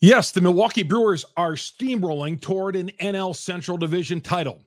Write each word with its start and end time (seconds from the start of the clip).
Yes, 0.00 0.30
the 0.30 0.40
Milwaukee 0.40 0.84
Brewers 0.84 1.24
are 1.36 1.54
steamrolling 1.54 2.40
toward 2.40 2.76
an 2.76 2.90
NL 3.00 3.34
Central 3.34 3.76
Division 3.76 4.20
title. 4.20 4.62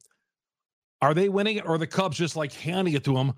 Are 1.01 1.13
they 1.13 1.29
winning 1.29 1.55
it 1.55 1.65
or 1.65 1.77
the 1.77 1.87
Cubs 1.87 2.17
just 2.17 2.35
like 2.35 2.51
handing 2.51 2.95
it 2.95 3.05
to 3.05 3.13
them 3.13 3.33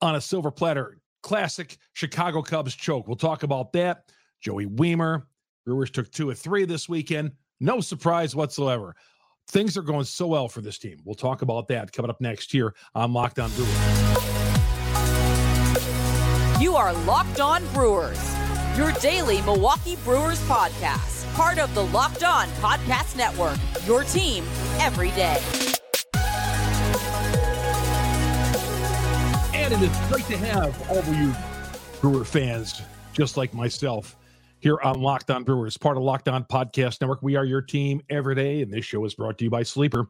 on 0.00 0.16
a 0.16 0.20
silver 0.20 0.50
platter? 0.50 0.98
Classic 1.22 1.78
Chicago 1.92 2.42
Cubs 2.42 2.74
choke. 2.74 3.06
We'll 3.06 3.16
talk 3.16 3.44
about 3.44 3.72
that. 3.74 4.10
Joey 4.40 4.66
Wiemer. 4.66 5.22
Brewers 5.64 5.92
took 5.92 6.10
two 6.10 6.30
of 6.30 6.38
three 6.38 6.64
this 6.64 6.88
weekend. 6.88 7.30
No 7.60 7.80
surprise 7.80 8.34
whatsoever. 8.34 8.96
Things 9.46 9.76
are 9.76 9.82
going 9.82 10.04
so 10.06 10.26
well 10.26 10.48
for 10.48 10.60
this 10.60 10.78
team. 10.78 10.98
We'll 11.04 11.14
talk 11.14 11.42
about 11.42 11.68
that 11.68 11.92
coming 11.92 12.10
up 12.10 12.20
next 12.20 12.52
year 12.52 12.74
on 12.96 13.12
Locked 13.12 13.38
On 13.38 13.50
Brewers. 13.52 13.70
You 16.60 16.74
are 16.74 16.92
Locked 17.04 17.38
On 17.38 17.64
Brewers, 17.72 18.20
your 18.76 18.90
daily 18.94 19.40
Milwaukee 19.42 19.96
Brewers 20.04 20.40
podcast 20.42 21.17
part 21.38 21.60
of 21.60 21.72
the 21.72 21.84
Locked 21.84 22.24
On 22.24 22.48
Podcast 22.60 23.16
Network. 23.16 23.56
Your 23.86 24.02
team 24.02 24.42
every 24.80 25.12
day. 25.12 25.40
And 29.54 29.72
it 29.72 29.80
is 29.80 29.96
great 30.08 30.24
to 30.24 30.36
have 30.36 30.90
all 30.90 30.98
of 30.98 31.06
you 31.16 31.32
Brewer 32.00 32.24
fans, 32.24 32.82
just 33.12 33.36
like 33.36 33.54
myself, 33.54 34.16
here 34.58 34.80
on 34.82 35.00
Locked 35.00 35.30
On 35.30 35.44
Brewers, 35.44 35.76
part 35.76 35.96
of 35.96 36.02
Locked 36.02 36.28
On 36.28 36.42
Podcast 36.42 37.00
Network. 37.00 37.22
We 37.22 37.36
are 37.36 37.44
your 37.44 37.62
team 37.62 38.02
every 38.10 38.34
day, 38.34 38.62
and 38.62 38.72
this 38.72 38.84
show 38.84 39.04
is 39.04 39.14
brought 39.14 39.38
to 39.38 39.44
you 39.44 39.50
by 39.50 39.62
Sleeper. 39.62 40.08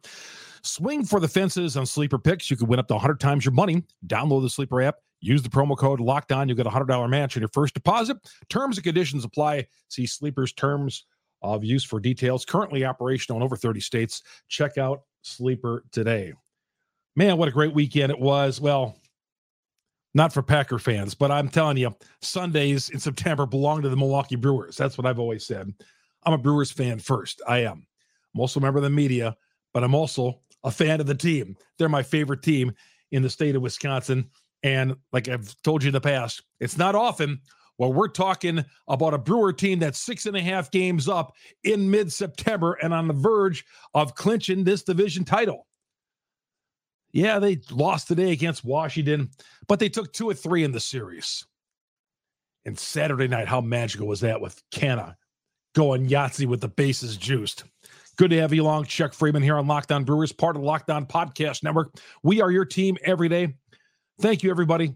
Swing 0.63 1.05
for 1.05 1.19
the 1.19 1.27
fences 1.27 1.77
on 1.77 1.85
Sleeper 1.85 2.17
Picks. 2.17 2.49
You 2.49 2.57
can 2.57 2.65
win 2.65 2.79
up 2.79 2.87
to 2.87 2.95
100 2.95 3.19
times 3.19 3.45
your 3.45 3.53
money. 3.53 3.83
Download 4.07 4.41
the 4.41 4.49
Sleeper 4.49 4.81
app. 4.81 4.95
Use 5.21 5.43
the 5.43 5.49
promo 5.49 5.77
code 5.77 5.99
Locked 5.99 6.31
On. 6.31 6.49
You 6.49 6.55
get 6.55 6.65
a 6.65 6.71
$100 6.71 7.07
match 7.07 7.37
on 7.37 7.41
your 7.41 7.49
first 7.49 7.75
deposit. 7.75 8.17
Terms 8.49 8.77
and 8.77 8.83
conditions 8.83 9.23
apply. 9.23 9.67
See 9.89 10.07
Sleeper's 10.07 10.53
terms 10.53 11.05
of 11.41 11.63
use 11.63 11.83
for 11.83 11.99
details. 11.99 12.45
Currently 12.45 12.85
operational 12.85 13.37
in 13.37 13.43
over 13.43 13.55
30 13.55 13.79
states. 13.79 14.23
Check 14.47 14.77
out 14.77 15.01
Sleeper 15.21 15.83
today. 15.91 16.33
Man, 17.15 17.37
what 17.37 17.47
a 17.49 17.51
great 17.51 17.73
weekend 17.73 18.11
it 18.11 18.19
was. 18.19 18.61
Well, 18.61 18.97
not 20.13 20.33
for 20.33 20.41
Packer 20.41 20.79
fans, 20.79 21.13
but 21.13 21.31
I'm 21.31 21.49
telling 21.49 21.77
you, 21.77 21.95
Sundays 22.21 22.89
in 22.89 22.99
September 22.99 23.45
belong 23.45 23.81
to 23.81 23.89
the 23.89 23.97
Milwaukee 23.97 24.35
Brewers. 24.35 24.75
That's 24.75 24.97
what 24.97 25.05
I've 25.05 25.19
always 25.19 25.45
said. 25.45 25.71
I'm 26.23 26.33
a 26.33 26.37
Brewers 26.37 26.71
fan 26.71 26.99
first. 26.99 27.41
I 27.47 27.59
am. 27.59 27.85
I'm 28.33 28.41
also 28.41 28.59
a 28.59 28.63
member 28.63 28.79
of 28.79 28.83
the 28.83 28.89
media, 28.89 29.35
but 29.73 29.83
I'm 29.83 29.95
also 29.95 30.39
a 30.63 30.71
fan 30.71 30.99
of 30.99 31.05
the 31.05 31.15
team. 31.15 31.55
They're 31.77 31.89
my 31.89 32.03
favorite 32.03 32.41
team 32.41 32.73
in 33.11 33.21
the 33.21 33.29
state 33.29 33.55
of 33.55 33.61
Wisconsin. 33.61 34.29
And 34.63 34.95
like 35.13 35.29
I've 35.29 35.55
told 35.61 35.83
you 35.83 35.89
in 35.89 35.93
the 35.93 36.01
past, 36.01 36.43
it's 36.59 36.77
not 36.77 36.95
often 36.95 37.39
well, 37.79 37.93
we're 37.93 38.09
talking 38.09 38.63
about 38.89 39.13
a 39.13 39.17
Brewer 39.17 39.53
team 39.53 39.79
that's 39.79 39.99
six 39.99 40.25
and 40.25 40.35
a 40.35 40.41
half 40.41 40.69
games 40.69 41.07
up 41.07 41.33
in 41.63 41.89
mid 41.89 42.11
September 42.11 42.73
and 42.73 42.93
on 42.93 43.07
the 43.07 43.13
verge 43.13 43.65
of 43.93 44.15
clinching 44.15 44.65
this 44.65 44.83
division 44.83 45.23
title. 45.23 45.65
Yeah, 47.13 47.39
they 47.39 47.61
lost 47.71 48.09
today 48.09 48.33
against 48.33 48.65
Washington, 48.65 49.29
but 49.67 49.79
they 49.79 49.87
took 49.87 50.11
two 50.11 50.29
or 50.29 50.33
three 50.33 50.65
in 50.65 50.73
the 50.73 50.79
series. 50.81 51.45
And 52.65 52.77
Saturday 52.77 53.29
night, 53.29 53.47
how 53.47 53.61
magical 53.61 54.07
was 54.07 54.19
that 54.19 54.41
with 54.41 54.61
Canha 54.71 55.15
going 55.73 56.09
Yahtzee 56.09 56.45
with 56.45 56.59
the 56.59 56.67
bases 56.67 57.15
juiced? 57.15 57.63
Good 58.17 58.31
to 58.31 58.41
have 58.41 58.53
you 58.53 58.61
along. 58.61 58.85
Chuck 58.85 59.13
Freimund 59.13 59.43
here 59.43 59.55
on 59.55 59.67
Locked 59.67 59.93
On 59.93 60.03
Brewers, 60.03 60.33
part 60.33 60.57
of 60.57 60.61
the 60.61 60.67
Locked 60.67 60.89
On 60.89 61.05
Podcast 61.05 61.63
Network. 61.63 61.95
We 62.23 62.41
are 62.41 62.51
your 62.51 62.65
team 62.65 62.97
every 63.05 63.29
day. 63.29 63.55
Thank 64.19 64.43
you, 64.43 64.51
everybody, 64.51 64.93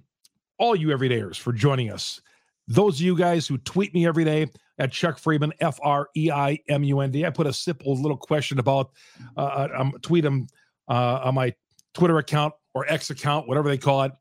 all 0.59 0.75
you 0.75 0.89
everydayers, 0.89 1.37
for 1.37 1.53
joining 1.53 1.89
us 1.89 2.19
those 2.67 2.95
of 2.95 3.01
you 3.01 3.17
guys 3.17 3.47
who 3.47 3.57
tweet 3.59 3.93
me 3.93 4.05
every 4.05 4.23
day 4.23 4.47
at 4.79 4.91
Chuck 4.91 5.19
Freimund, 5.19 5.51
F 5.59 5.79
R 5.81 6.07
E 6.15 6.31
I 6.31 6.59
M 6.69 6.83
U 6.83 6.99
N 6.99 7.11
D. 7.11 7.25
I 7.25 7.29
put 7.29 7.47
a 7.47 7.53
simple 7.53 7.95
little 7.95 8.17
question 8.17 8.59
about, 8.59 8.91
uh, 9.37 9.67
I'm 9.71 9.71
uh, 9.71 9.79
um, 9.79 9.93
tweet 10.01 10.23
them 10.23 10.47
uh, 10.87 11.21
on 11.23 11.35
my 11.35 11.53
Twitter 11.93 12.17
account 12.17 12.53
or 12.73 12.85
X 12.87 13.09
account, 13.09 13.47
whatever 13.47 13.69
they 13.69 13.77
call 13.77 14.03
it. 14.03 14.11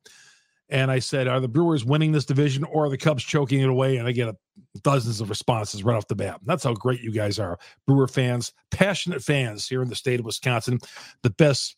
And 0.69 0.91
I 0.91 1.00
said, 1.00 1.28
Are 1.28 1.41
the 1.41 1.49
Brewers 1.49 1.84
winning 1.84 2.12
this 2.12 2.25
division 2.25 2.65
or 2.65 2.87
are 2.87 2.89
the 2.89 2.99
Cubs 2.99 3.22
choking 3.22 3.61
it 3.61 3.69
away? 3.69 3.99
And 3.99 4.09
I 4.09 4.12
get 4.12 4.28
a, 4.28 4.37
dozens 4.83 5.21
of 5.21 5.28
responses 5.28 5.84
right 5.84 5.97
off 5.97 6.09
the 6.09 6.15
bat. 6.15 6.41
That's 6.44 6.65
how 6.65 6.72
great 6.72 7.03
you 7.03 7.12
guys 7.12 7.38
are. 7.38 7.59
Brewer 7.87 8.09
fans, 8.09 8.53
passionate 8.71 9.22
fans 9.22 9.69
here 9.69 9.83
in 9.83 9.88
the 9.88 9.94
state 9.94 10.19
of 10.19 10.27
Wisconsin, 10.27 10.78
the 11.22 11.31
best 11.31 11.77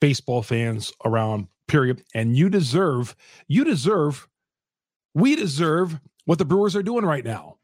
baseball 0.00 0.42
fans 0.42 0.92
around, 1.04 1.48
period. 1.66 2.02
And 2.14 2.36
you 2.36 2.48
deserve, 2.48 3.16
you 3.48 3.64
deserve 3.64 4.28
we 5.14 5.36
deserve 5.36 5.98
what 6.24 6.38
the 6.38 6.44
Brewers 6.44 6.76
are 6.76 6.82
doing 6.82 7.04
right 7.04 7.24
now. 7.24 7.56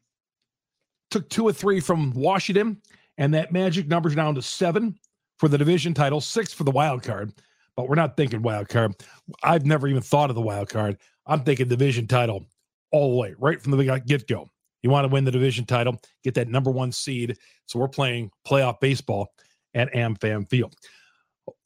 Took 1.11 1.29
two 1.29 1.47
or 1.47 1.53
three 1.53 1.79
from 1.79 2.11
Washington, 2.13 2.81
and 3.17 3.33
that 3.33 3.51
magic 3.51 3.87
number's 3.87 4.15
down 4.15 4.35
to 4.35 4.41
seven 4.41 4.97
for 5.37 5.47
the 5.47 5.57
division 5.57 5.93
title, 5.93 6.19
six 6.19 6.53
for 6.53 6.63
the 6.63 6.71
wild 6.71 7.03
card. 7.03 7.33
But 7.75 7.87
we're 7.87 7.95
not 7.95 8.17
thinking 8.17 8.41
wild 8.41 8.69
card. 8.69 8.95
I've 9.43 9.65
never 9.65 9.87
even 9.87 10.01
thought 10.01 10.29
of 10.29 10.35
the 10.35 10.41
wild 10.41 10.69
card. 10.69 10.97
I'm 11.25 11.43
thinking 11.43 11.67
division 11.67 12.07
title 12.07 12.45
all 12.91 13.11
the 13.11 13.17
way, 13.17 13.35
right 13.37 13.61
from 13.61 13.71
the 13.71 14.01
get 14.05 14.27
go. 14.27 14.49
You 14.83 14.89
want 14.89 15.05
to 15.05 15.13
win 15.13 15.25
the 15.25 15.31
division 15.31 15.65
title, 15.65 15.99
get 16.23 16.33
that 16.35 16.47
number 16.47 16.71
one 16.71 16.91
seed. 16.91 17.37
So 17.65 17.79
we're 17.79 17.87
playing 17.87 18.31
playoff 18.47 18.79
baseball 18.79 19.33
at 19.73 19.93
AmFam 19.93 20.49
Field. 20.49 20.75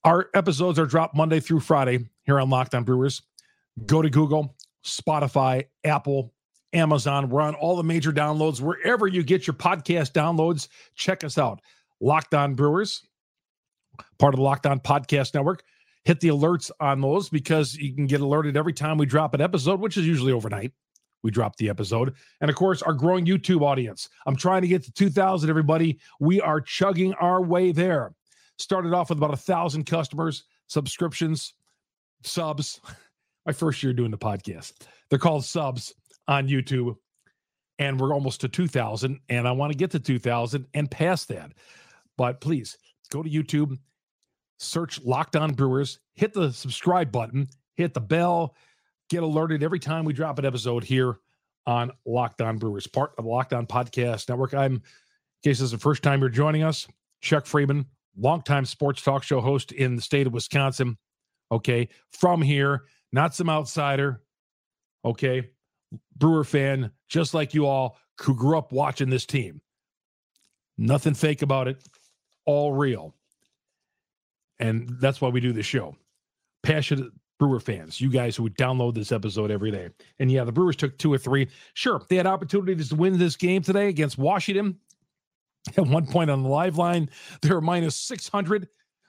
Our 0.03 0.29
episodes 0.33 0.79
are 0.79 0.85
dropped 0.85 1.15
Monday 1.15 1.39
through 1.39 1.59
Friday 1.59 2.09
here 2.25 2.39
on 2.39 2.49
Locked 2.49 2.75
On 2.75 2.83
Brewers. 2.83 3.21
Go 3.85 4.01
to 4.01 4.09
Google, 4.09 4.55
Spotify, 4.83 5.65
Apple, 5.83 6.33
Amazon. 6.73 7.29
We're 7.29 7.41
on 7.41 7.55
all 7.55 7.75
the 7.75 7.83
major 7.83 8.11
downloads. 8.11 8.61
Wherever 8.61 9.07
you 9.07 9.23
get 9.23 9.47
your 9.47 9.53
podcast 9.53 10.11
downloads, 10.11 10.67
check 10.95 11.23
us 11.23 11.37
out. 11.37 11.61
Locked 11.99 12.33
On 12.33 12.55
Brewers, 12.55 13.03
part 14.17 14.33
of 14.33 14.39
the 14.39 14.43
Locked 14.43 14.65
On 14.65 14.79
Podcast 14.79 15.33
Network. 15.33 15.63
Hit 16.03 16.19
the 16.19 16.29
alerts 16.29 16.71
on 16.79 16.99
those 16.99 17.29
because 17.29 17.75
you 17.75 17.93
can 17.93 18.07
get 18.07 18.21
alerted 18.21 18.57
every 18.57 18.73
time 18.73 18.97
we 18.97 19.05
drop 19.05 19.35
an 19.35 19.41
episode, 19.41 19.79
which 19.79 19.97
is 19.97 20.07
usually 20.07 20.31
overnight. 20.31 20.71
We 21.23 21.29
drop 21.29 21.55
the 21.57 21.69
episode. 21.69 22.15
And 22.39 22.49
of 22.49 22.55
course, 22.55 22.81
our 22.81 22.93
growing 22.93 23.27
YouTube 23.27 23.61
audience. 23.61 24.09
I'm 24.25 24.35
trying 24.35 24.63
to 24.63 24.67
get 24.67 24.83
to 24.83 24.91
2,000, 24.91 25.47
everybody. 25.49 25.99
We 26.19 26.41
are 26.41 26.59
chugging 26.59 27.13
our 27.15 27.43
way 27.43 27.71
there. 27.71 28.15
Started 28.57 28.93
off 28.93 29.09
with 29.09 29.19
about 29.19 29.33
a 29.33 29.37
thousand 29.37 29.85
customers, 29.85 30.43
subscriptions, 30.67 31.53
subs. 32.23 32.81
my 33.45 33.51
first 33.51 33.81
year 33.83 33.93
doing 33.93 34.11
the 34.11 34.17
podcast. 34.17 34.73
They're 35.09 35.19
called 35.19 35.45
subs 35.45 35.93
on 36.27 36.47
YouTube, 36.47 36.95
and 37.79 37.99
we're 37.99 38.13
almost 38.13 38.41
to 38.41 38.47
2,000. 38.47 39.19
And 39.29 39.47
I 39.47 39.51
want 39.51 39.71
to 39.71 39.77
get 39.77 39.91
to 39.91 39.99
2,000 39.99 40.67
and 40.73 40.89
past 40.89 41.27
that. 41.29 41.51
But 42.17 42.41
please 42.41 42.77
go 43.09 43.23
to 43.23 43.29
YouTube, 43.29 43.77
search 44.59 45.01
Locked 45.03 45.35
On 45.35 45.53
Brewers, 45.53 45.99
hit 46.13 46.33
the 46.33 46.51
subscribe 46.51 47.11
button, 47.11 47.47
hit 47.75 47.93
the 47.93 48.01
bell, 48.01 48.55
get 49.09 49.23
alerted 49.23 49.63
every 49.63 49.79
time 49.79 50.05
we 50.05 50.13
drop 50.13 50.39
an 50.39 50.45
episode 50.45 50.83
here 50.83 51.19
on 51.65 51.91
Locked 52.05 52.41
On 52.41 52.57
Brewers, 52.57 52.87
part 52.87 53.13
of 53.17 53.25
the 53.25 53.29
Locked 53.29 53.53
On 53.53 53.65
Podcast 53.65 54.29
Network. 54.29 54.53
I'm, 54.53 54.73
in 54.73 54.81
case 55.43 55.59
this 55.59 55.61
is 55.61 55.71
the 55.71 55.77
first 55.77 56.03
time 56.03 56.19
you're 56.19 56.29
joining 56.29 56.63
us, 56.63 56.87
Chuck 57.21 57.45
Freimund, 57.45 57.85
longtime 58.17 58.65
sports 58.65 59.01
talk 59.01 59.23
show 59.23 59.41
host 59.41 59.71
in 59.71 59.95
the 59.95 60.01
state 60.01 60.27
of 60.27 60.33
Wisconsin. 60.33 60.97
Okay, 61.51 61.89
from 62.11 62.41
here 62.41 62.83
not 63.11 63.35
some 63.35 63.49
outsider. 63.49 64.21
Okay. 65.03 65.49
Brewer 66.15 66.43
fan, 66.43 66.91
just 67.09 67.33
like 67.33 67.53
you 67.53 67.65
all 67.65 67.97
who 68.21 68.35
grew 68.35 68.57
up 68.57 68.71
watching 68.71 69.09
this 69.09 69.25
team. 69.25 69.61
Nothing 70.77 71.13
fake 71.13 71.41
about 71.41 71.67
it, 71.67 71.83
all 72.45 72.73
real. 72.73 73.13
And 74.59 74.89
that's 74.99 75.19
why 75.19 75.29
we 75.29 75.41
do 75.41 75.53
this 75.53 75.65
show. 75.65 75.95
Passionate 76.63 77.11
Brewer 77.39 77.59
fans, 77.59 77.99
you 77.99 78.09
guys 78.09 78.35
who 78.35 78.49
download 78.51 78.93
this 78.93 79.11
episode 79.11 79.49
every 79.49 79.71
day. 79.71 79.89
And 80.19 80.31
yeah, 80.31 80.43
the 80.43 80.51
Brewers 80.51 80.75
took 80.75 80.97
two 80.99 81.11
or 81.11 81.17
three. 81.17 81.47
Sure, 81.73 81.99
they 82.07 82.15
had 82.15 82.27
opportunities 82.27 82.89
to 82.89 82.95
win 82.95 83.17
this 83.17 83.35
game 83.35 83.63
today 83.63 83.87
against 83.87 84.17
Washington. 84.17 84.77
At 85.77 85.87
one 85.87 86.05
point 86.05 86.29
on 86.29 86.43
the 86.43 86.49
live 86.49 86.77
line, 86.77 87.09
they 87.41 87.51
were 87.51 87.61
minus 87.61 87.95
600 87.95 88.67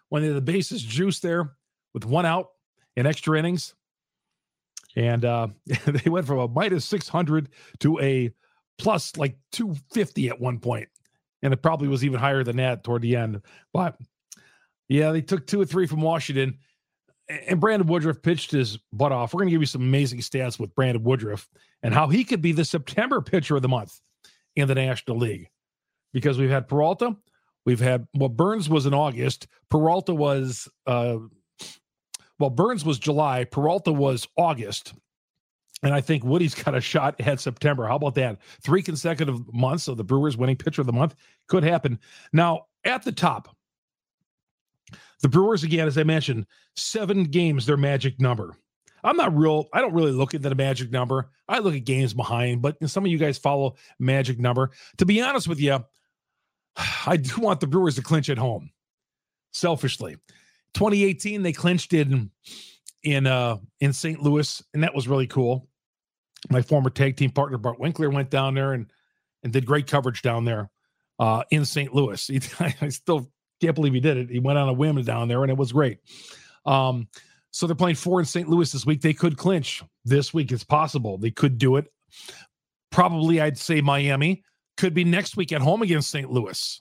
when 0.08 0.22
they 0.22 0.28
had 0.28 0.36
the 0.36 0.40
bases 0.40 0.82
juice 0.82 1.20
there 1.20 1.52
with 1.92 2.04
one 2.04 2.26
out 2.26 2.48
in 2.96 3.06
extra 3.06 3.38
innings. 3.38 3.74
And 4.96 5.24
uh, 5.24 5.48
they 5.86 6.10
went 6.10 6.26
from 6.26 6.38
a 6.38 6.48
minus 6.48 6.84
600 6.86 7.48
to 7.80 7.98
a 8.00 8.30
plus 8.78 9.16
like 9.16 9.36
250 9.52 10.28
at 10.28 10.40
one 10.40 10.58
point. 10.58 10.88
And 11.42 11.52
it 11.52 11.62
probably 11.62 11.88
was 11.88 12.04
even 12.04 12.20
higher 12.20 12.44
than 12.44 12.56
that 12.56 12.84
toward 12.84 13.02
the 13.02 13.16
end. 13.16 13.42
But 13.72 13.96
yeah, 14.88 15.12
they 15.12 15.22
took 15.22 15.46
two 15.46 15.60
or 15.60 15.64
three 15.64 15.86
from 15.86 16.00
Washington. 16.00 16.58
And 17.28 17.60
Brandon 17.60 17.88
Woodruff 17.88 18.20
pitched 18.22 18.50
his 18.50 18.78
butt 18.92 19.12
off. 19.12 19.32
We're 19.32 19.38
going 19.38 19.48
to 19.48 19.52
give 19.52 19.62
you 19.62 19.66
some 19.66 19.82
amazing 19.82 20.20
stats 20.20 20.58
with 20.58 20.74
Brandon 20.74 21.02
Woodruff 21.02 21.48
and 21.82 21.94
how 21.94 22.08
he 22.08 22.24
could 22.24 22.42
be 22.42 22.52
the 22.52 22.64
September 22.64 23.20
pitcher 23.20 23.56
of 23.56 23.62
the 23.62 23.68
month 23.68 23.98
in 24.54 24.68
the 24.68 24.74
National 24.74 25.16
League. 25.16 25.48
Because 26.12 26.36
we've 26.36 26.50
had 26.50 26.68
Peralta, 26.68 27.16
we've 27.64 27.80
had, 27.80 28.06
well, 28.14 28.28
Burnes 28.28 28.68
was 28.68 28.84
in 28.84 28.92
August, 28.92 29.46
Peralta 29.70 30.14
was 30.14 30.68
uh, 30.86 31.16
well, 32.42 32.50
Burnes 32.50 32.84
was 32.84 32.98
July, 32.98 33.44
Peralta 33.44 33.92
was 33.92 34.26
August, 34.36 34.94
And 35.84 35.94
I 35.94 36.00
think 36.00 36.24
Woody's 36.24 36.54
got 36.64 36.74
a 36.74 36.80
shot 36.80 37.14
at 37.20 37.38
September. 37.38 37.86
How 37.86 37.94
about 37.94 38.16
that? 38.16 38.38
Three 38.64 38.82
consecutive 38.82 39.54
months 39.54 39.86
of 39.86 39.96
the 39.96 40.02
Brewers 40.02 40.36
winning 40.36 40.56
pitcher 40.56 40.80
of 40.80 40.88
the 40.88 40.92
month 40.92 41.14
could 41.46 41.62
happen. 41.62 42.00
Now, 42.32 42.66
at 42.82 43.04
the 43.04 43.12
top, 43.12 43.56
the 45.20 45.28
Brewers, 45.28 45.62
again, 45.62 45.86
as 45.86 45.96
I 45.96 46.02
mentioned, 46.02 46.46
seven 46.74 47.22
games, 47.22 47.64
their 47.64 47.76
magic 47.76 48.20
number. 48.20 48.56
I'm 49.04 49.16
not 49.16 49.36
real, 49.36 49.68
I 49.72 49.80
don't 49.80 49.94
really 49.94 50.10
look 50.10 50.34
at 50.34 50.42
the 50.42 50.52
magic 50.52 50.90
number. 50.90 51.30
I 51.46 51.60
look 51.60 51.76
at 51.76 51.84
games 51.84 52.12
behind, 52.12 52.60
but 52.60 52.76
some 52.90 53.04
of 53.04 53.12
you 53.12 53.18
guys 53.18 53.38
follow 53.38 53.76
magic 54.00 54.40
number. 54.40 54.72
To 54.96 55.06
be 55.06 55.22
honest 55.22 55.46
with 55.46 55.60
you, 55.60 55.78
I 57.06 57.18
do 57.18 57.40
want 57.40 57.60
the 57.60 57.68
Brewers 57.68 57.94
to 57.94 58.02
clinch 58.02 58.28
at 58.28 58.38
home, 58.38 58.72
selfishly. 59.52 60.16
2018, 60.74 61.42
they 61.42 61.52
clinched 61.52 61.92
in 61.92 62.30
in 63.02 63.26
uh 63.26 63.56
in 63.80 63.92
St. 63.92 64.20
Louis, 64.20 64.62
and 64.74 64.82
that 64.82 64.94
was 64.94 65.08
really 65.08 65.26
cool. 65.26 65.68
My 66.50 66.62
former 66.62 66.90
tag 66.90 67.16
team 67.16 67.30
partner 67.30 67.58
Bart 67.58 67.78
Winkler 67.78 68.10
went 68.10 68.30
down 68.30 68.54
there 68.54 68.72
and 68.72 68.90
and 69.42 69.52
did 69.52 69.66
great 69.66 69.86
coverage 69.86 70.22
down 70.22 70.44
there 70.44 70.70
uh 71.18 71.42
in 71.50 71.64
St. 71.64 71.94
Louis. 71.94 72.26
He, 72.28 72.40
I 72.80 72.88
still 72.88 73.30
can't 73.60 73.74
believe 73.74 73.94
he 73.94 74.00
did 74.00 74.16
it. 74.16 74.30
He 74.30 74.40
went 74.40 74.58
on 74.58 74.68
a 74.68 74.72
whim 74.72 75.00
down 75.02 75.28
there, 75.28 75.42
and 75.42 75.50
it 75.50 75.56
was 75.56 75.72
great. 75.72 75.98
Um, 76.66 77.08
so 77.50 77.66
they're 77.66 77.76
playing 77.76 77.96
four 77.96 78.18
in 78.18 78.26
St. 78.26 78.48
Louis 78.48 78.70
this 78.72 78.86
week. 78.86 79.02
They 79.02 79.12
could 79.12 79.36
clinch 79.36 79.82
this 80.04 80.32
week. 80.32 80.50
It's 80.52 80.64
possible 80.64 81.18
they 81.18 81.30
could 81.30 81.58
do 81.58 81.76
it. 81.76 81.86
Probably, 82.90 83.40
I'd 83.40 83.58
say 83.58 83.80
Miami 83.80 84.42
could 84.76 84.94
be 84.94 85.04
next 85.04 85.36
week 85.36 85.52
at 85.52 85.60
home 85.60 85.82
against 85.82 86.10
St. 86.10 86.30
Louis. 86.30 86.80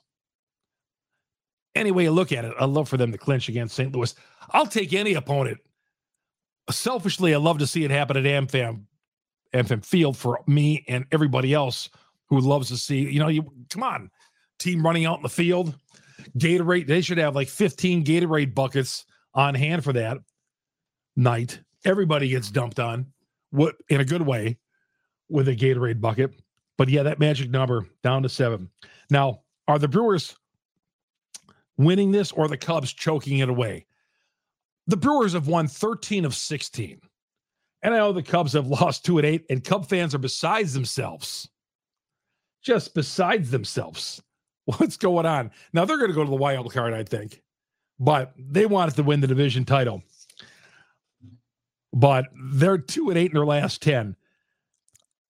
Anyway, 1.76 2.08
look 2.10 2.32
at 2.32 2.46
it. 2.46 2.54
I'd 2.60 2.70
love 2.70 2.90
for 2.90 2.98
them 2.98 3.12
to 3.12 3.18
clinch 3.18 3.48
against 3.50 3.76
St. 3.76 3.96
Louis. 3.96 4.14
I'll 4.50 4.68
take 4.68 4.94
any 4.94 5.14
opponent. 5.14 5.60
Selfishly, 6.70 7.34
I 7.34 7.38
love 7.38 7.60
to 7.60 7.68
see 7.68 7.84
it 7.84 7.92
happen 7.92 8.18
at 8.18 8.24
AmFam, 8.24 8.84
AmFam 9.54 9.86
Field 9.86 10.18
for 10.18 10.42
me 10.48 10.86
and 10.88 11.06
everybody 11.12 11.54
else 11.54 11.90
who 12.30 12.40
loves 12.40 12.70
to 12.70 12.78
see. 12.78 13.10
You 13.10 13.20
know, 13.20 13.28
you 13.28 13.52
come 13.70 13.84
on, 13.84 14.10
team 14.60 14.84
running 14.84 15.06
out 15.06 15.18
in 15.18 15.24
the 15.24 15.30
field. 15.30 15.76
Gatorade. 16.38 16.88
They 16.88 17.02
should 17.02 17.18
have 17.18 17.36
like 17.36 17.48
15 17.48 18.04
Gatorade 18.06 18.54
buckets 18.54 19.06
on 19.34 19.56
hand 19.56 19.84
for 19.84 19.94
that 19.94 20.18
night. 21.16 21.60
Everybody 21.84 22.30
gets 22.30 22.52
dumped 22.52 22.80
on, 22.80 23.08
what 23.50 23.76
in 23.90 24.02
a 24.02 24.06
good 24.06 24.22
way, 24.22 24.60
with 25.30 25.48
a 25.48 25.56
Gatorade 25.56 26.00
bucket. 26.00 26.32
But 26.78 26.90
yeah, 26.90 27.04
that 27.04 27.20
magic 27.20 27.50
number 27.50 27.86
down 28.04 28.24
to 28.24 28.30
seven. 28.30 28.70
Now, 29.10 29.42
are 29.68 29.80
the 29.80 29.88
Brewers 29.88 30.36
winning 31.84 32.12
this 32.12 32.32
or 32.32 32.48
the 32.48 32.58
Cubs 32.58 32.94
choking 32.94 33.40
it 33.40 33.50
away? 33.50 33.86
The 34.88 34.98
Brewers 34.98 35.34
have 35.34 35.48
won 35.48 35.68
13 35.68 36.26
of 36.26 36.36
16. 36.36 37.02
And 37.84 37.94
I 37.94 37.98
know 37.98 38.12
the 38.12 38.24
Cubs 38.24 38.54
have 38.54 38.68
lost 38.82 39.06
two 39.06 39.18
and 39.18 39.28
eight, 39.28 39.46
and 39.50 39.64
Cub 39.64 39.88
fans 39.88 40.14
are 40.16 40.20
besides 40.20 40.74
themselves. 40.74 41.50
Just 42.62 42.94
besides 42.94 43.52
themselves. 43.52 44.22
What's 44.66 44.98
going 44.98 45.26
on? 45.26 45.52
Now 45.74 45.86
they're 45.86 45.98
going 45.98 46.12
to 46.12 46.16
go 46.16 46.24
to 46.24 46.30
the 46.30 46.36
wild 46.36 46.72
card, 46.72 46.94
I 46.94 47.04
think, 47.04 47.42
but 48.00 48.34
they 48.38 48.66
wanted 48.66 48.96
to 48.96 49.04
win 49.04 49.22
the 49.22 49.28
division 49.28 49.66
title. 49.66 50.04
But 51.94 52.28
they're 52.54 52.78
two 52.78 53.10
and 53.10 53.18
eight 53.18 53.32
in 53.32 53.36
their 53.36 53.46
last 53.46 53.82
10 53.82 54.16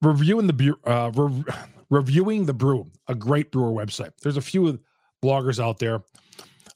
reviewing 0.02 0.46
the 0.48 0.76
uh, 0.84 1.10
re- 1.14 1.44
reviewing 1.90 2.44
the 2.46 2.54
brew, 2.54 2.90
a 3.08 3.14
great 3.14 3.50
brewer 3.50 3.70
website. 3.70 4.12
There's 4.22 4.36
a 4.36 4.42
few 4.42 4.80
bloggers 5.22 5.62
out 5.62 5.78
there. 5.78 6.02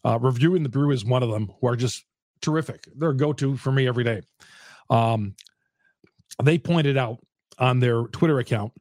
Uh, 0.05 0.19
reviewing 0.21 0.63
the 0.63 0.69
brew 0.69 0.93
is 0.93 1.05
one 1.05 1.23
of 1.23 1.31
them 1.31 1.51
who 1.61 1.67
are 1.67 1.77
just 1.77 2.05
terrific. 2.41 2.89
They're 2.95 3.11
a 3.11 3.17
go-to 3.17 3.57
for 3.57 3.73
me 3.73 3.89
every 3.89 4.05
day. 4.05 4.23
Um, 4.89 5.35
they 6.43 6.59
pointed 6.59 6.97
out 6.97 7.19
on 7.59 7.81
their 7.81 8.03
Twitter 8.05 8.39
account 8.39 8.73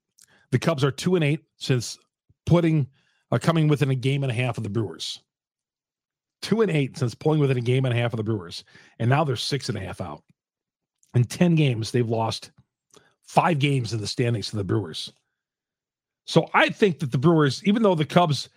the 0.52 0.60
Cubs 0.60 0.84
are 0.84 0.92
two 0.92 1.16
and 1.16 1.24
eight 1.24 1.44
since 1.58 1.98
putting 2.46 2.88
uh, 3.32 3.38
coming 3.38 3.68
within 3.68 3.90
a 3.90 3.96
game 3.96 4.24
and 4.24 4.32
a 4.32 4.36
half 4.36 4.58
of 4.58 4.64
the 4.64 4.70
Brewers. 4.70 5.20
Two 6.42 6.62
and 6.62 6.72
eight 6.72 6.98
since 6.98 7.16
pulling 7.16 7.40
within 7.40 7.58
a 7.58 7.62
game 7.62 7.84
and 7.86 7.94
a 7.94 7.98
half 7.98 8.14
of 8.14 8.18
the 8.18 8.24
Brewers, 8.24 8.64
and 9.00 9.10
now 9.10 9.24
they're 9.24 9.36
six 9.36 9.68
and 9.68 9.78
a 9.78 9.82
half 9.82 10.00
out. 10.00 10.24
In 11.14 11.24
ten 11.24 11.56
games, 11.56 11.92
they've 11.92 12.08
lost 12.08 12.52
five 13.24 13.60
games 13.60 13.94
in 13.94 14.00
the 14.00 14.08
standings 14.08 14.50
to 14.50 14.56
the 14.56 14.64
Brewers. 14.64 15.12
So 16.26 16.50
I 16.54 16.70
think 16.70 17.00
that 17.00 17.12
the 17.12 17.18
Brewers, 17.18 17.62
even 17.66 17.84
though 17.84 17.96
the 17.96 18.06
Cubs 18.06 18.48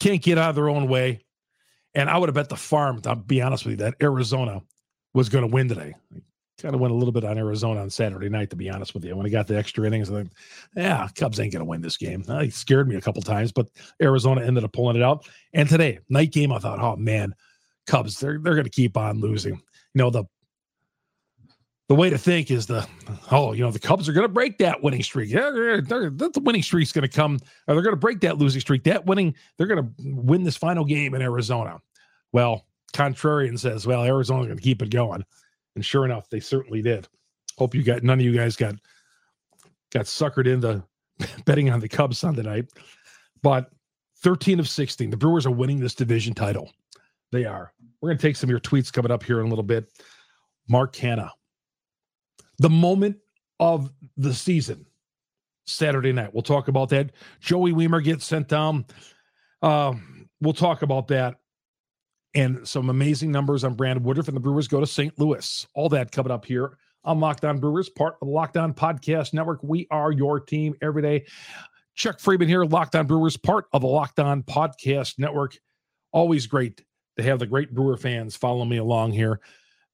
can't 0.00 0.22
get 0.22 0.38
out 0.38 0.50
of 0.50 0.56
their 0.56 0.68
own 0.68 0.88
way, 0.88 1.24
and 1.94 2.10
I 2.10 2.18
would 2.18 2.28
have 2.28 2.34
bet 2.34 2.48
the 2.48 2.56
farm, 2.56 3.00
to 3.02 3.16
be 3.16 3.40
honest 3.40 3.64
with 3.64 3.72
you, 3.72 3.76
that 3.84 3.94
Arizona 4.02 4.62
was 5.14 5.28
going 5.28 5.48
to 5.48 5.52
win 5.52 5.68
today. 5.68 5.94
Kind 6.60 6.74
of 6.74 6.80
went 6.80 6.92
a 6.92 6.96
little 6.96 7.12
bit 7.12 7.24
on 7.24 7.36
Arizona 7.36 7.80
on 7.80 7.90
Saturday 7.90 8.30
night, 8.30 8.48
to 8.50 8.56
be 8.56 8.70
honest 8.70 8.94
with 8.94 9.04
you. 9.04 9.14
When 9.14 9.26
I 9.26 9.28
got 9.28 9.46
the 9.46 9.58
extra 9.58 9.86
innings, 9.86 10.10
I 10.10 10.22
thought, 10.22 10.32
yeah, 10.74 11.08
Cubs 11.14 11.38
ain't 11.38 11.52
going 11.52 11.60
to 11.60 11.68
win 11.68 11.82
this 11.82 11.98
game. 11.98 12.24
It 12.26 12.54
scared 12.54 12.88
me 12.88 12.96
a 12.96 13.00
couple 13.00 13.20
times, 13.20 13.52
but 13.52 13.68
Arizona 14.00 14.42
ended 14.42 14.64
up 14.64 14.72
pulling 14.72 14.96
it 14.96 15.02
out. 15.02 15.26
And 15.52 15.68
today, 15.68 15.98
night 16.08 16.32
game, 16.32 16.52
I 16.52 16.58
thought, 16.58 16.80
oh 16.80 16.96
man, 16.96 17.34
Cubs, 17.86 18.18
they're 18.18 18.38
they're 18.38 18.54
going 18.54 18.64
to 18.64 18.70
keep 18.70 18.96
on 18.96 19.20
losing. 19.20 19.54
You 19.54 19.60
know, 19.94 20.10
the 20.10 20.24
the 21.88 21.94
way 21.94 22.10
to 22.10 22.18
think 22.18 22.50
is 22.50 22.66
the 22.66 22.86
oh 23.30 23.52
you 23.52 23.62
know 23.62 23.70
the 23.70 23.78
Cubs 23.78 24.08
are 24.08 24.12
going 24.12 24.26
to 24.26 24.32
break 24.32 24.58
that 24.58 24.82
winning 24.82 25.02
streak. 25.02 25.30
Yeah, 25.30 25.50
the 25.50 26.40
winning 26.42 26.62
streak's 26.62 26.92
going 26.92 27.08
to 27.08 27.14
come. 27.14 27.38
Or 27.66 27.74
they're 27.74 27.82
going 27.82 27.94
to 27.94 28.00
break 28.00 28.20
that 28.20 28.38
losing 28.38 28.60
streak. 28.60 28.84
That 28.84 29.06
winning, 29.06 29.34
they're 29.56 29.66
going 29.66 29.82
to 29.82 29.92
win 29.98 30.42
this 30.42 30.56
final 30.56 30.84
game 30.84 31.14
in 31.14 31.22
Arizona. 31.22 31.80
Well, 32.32 32.66
contrarian 32.92 33.58
says, 33.58 33.86
well, 33.86 34.02
Arizona's 34.02 34.46
going 34.46 34.58
to 34.58 34.62
keep 34.62 34.82
it 34.82 34.90
going, 34.90 35.24
and 35.74 35.84
sure 35.84 36.04
enough, 36.04 36.28
they 36.28 36.40
certainly 36.40 36.82
did. 36.82 37.08
Hope 37.56 37.74
you 37.74 37.82
got 37.82 38.02
none 38.02 38.18
of 38.18 38.24
you 38.24 38.34
guys 38.34 38.56
got 38.56 38.74
got 39.92 40.06
suckered 40.06 40.46
into 40.46 40.82
betting 41.44 41.70
on 41.70 41.80
the 41.80 41.88
Cubs 41.88 42.18
Sunday 42.18 42.42
night, 42.42 42.66
but 43.42 43.70
13 44.22 44.58
of 44.58 44.68
16, 44.68 45.10
the 45.10 45.16
Brewers 45.16 45.46
are 45.46 45.52
winning 45.52 45.78
this 45.78 45.94
division 45.94 46.34
title. 46.34 46.72
They 47.30 47.44
are. 47.44 47.72
We're 48.00 48.10
going 48.10 48.18
to 48.18 48.22
take 48.22 48.36
some 48.36 48.48
of 48.48 48.50
your 48.50 48.60
tweets 48.60 48.92
coming 48.92 49.12
up 49.12 49.22
here 49.22 49.40
in 49.40 49.46
a 49.46 49.48
little 49.48 49.62
bit. 49.62 49.88
Mark 50.68 50.94
Canha 50.94 51.30
the 52.58 52.70
moment 52.70 53.16
of 53.60 53.90
the 54.16 54.34
season, 54.34 54.86
Saturday 55.66 56.12
night. 56.12 56.32
We'll 56.32 56.42
talk 56.42 56.68
about 56.68 56.88
that. 56.90 57.12
Joey 57.40 57.72
Wiemer 57.72 58.02
gets 58.02 58.24
sent 58.24 58.48
down. 58.48 58.86
Uh, 59.62 59.94
we'll 60.40 60.52
talk 60.52 60.82
about 60.82 61.08
that 61.08 61.36
and 62.36 62.68
some 62.68 62.90
amazing 62.90 63.32
numbers 63.32 63.64
on 63.64 63.74
Brandon 63.74 64.04
Woodruff 64.04 64.28
and 64.28 64.36
the 64.36 64.40
Brewers 64.40 64.68
go 64.68 64.78
to 64.78 64.86
St. 64.86 65.18
Louis. 65.18 65.66
All 65.74 65.88
that 65.88 66.12
coming 66.12 66.30
up 66.30 66.44
here 66.44 66.76
on 67.02 67.18
Locked 67.18 67.44
On 67.46 67.58
Brewers, 67.58 67.88
part 67.88 68.16
of 68.20 68.28
the 68.28 68.34
Locked 68.34 68.58
On 68.58 68.74
Podcast 68.74 69.32
Network. 69.32 69.60
We 69.62 69.86
are 69.90 70.12
your 70.12 70.38
team 70.38 70.74
every 70.82 71.00
day. 71.00 71.24
Chuck 71.94 72.18
Freimund 72.18 72.48
here, 72.48 72.64
Locked 72.64 72.94
On 72.94 73.06
Brewers, 73.06 73.38
part 73.38 73.64
of 73.72 73.80
the 73.80 73.86
Locked 73.86 74.20
On 74.20 74.42
Podcast 74.42 75.18
Network. 75.18 75.56
Always 76.12 76.46
great 76.46 76.84
to 77.16 77.22
have 77.22 77.38
the 77.38 77.46
great 77.46 77.72
Brewer 77.72 77.96
fans 77.96 78.36
follow 78.36 78.66
me 78.66 78.76
along 78.76 79.12
here. 79.12 79.40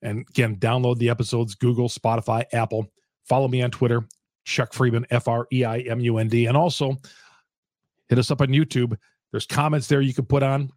And 0.02 0.26
again, 0.28 0.56
download 0.56 0.99
the 0.99 1.09
episodes, 1.09 1.54
Google, 1.54 1.88
Spotify, 1.88 2.44
Apple. 2.52 2.87
Follow 3.25 3.49
me 3.49 3.62
on 3.62 3.71
Twitter, 3.71 4.02
Chuck 4.44 4.73
Freimund, 4.73 5.06
F 5.11 5.28
R 5.28 5.47
E 5.52 5.64
I 5.64 5.78
M 5.80 6.00
U 6.00 6.18
N 6.18 6.28
D. 6.28 6.47
And 6.47 6.56
also 6.56 6.97
hit 8.09 8.18
us 8.18 8.30
up 8.30 8.40
on 8.40 8.49
YouTube. 8.49 8.97
There's 9.30 9.47
comments 9.47 9.87
there 9.87 10.00
you 10.00 10.12
can 10.12 10.26
put 10.26 10.42
on. 10.42 10.71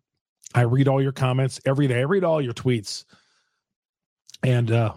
I 0.53 0.61
read 0.61 0.87
all 0.87 1.01
your 1.01 1.11
comments 1.11 1.59
every 1.65 1.87
day. 1.87 1.99
I 1.99 2.03
read 2.03 2.23
all 2.23 2.41
your 2.41 2.53
tweets. 2.53 3.03
And 4.43 4.71
uh, 4.71 4.93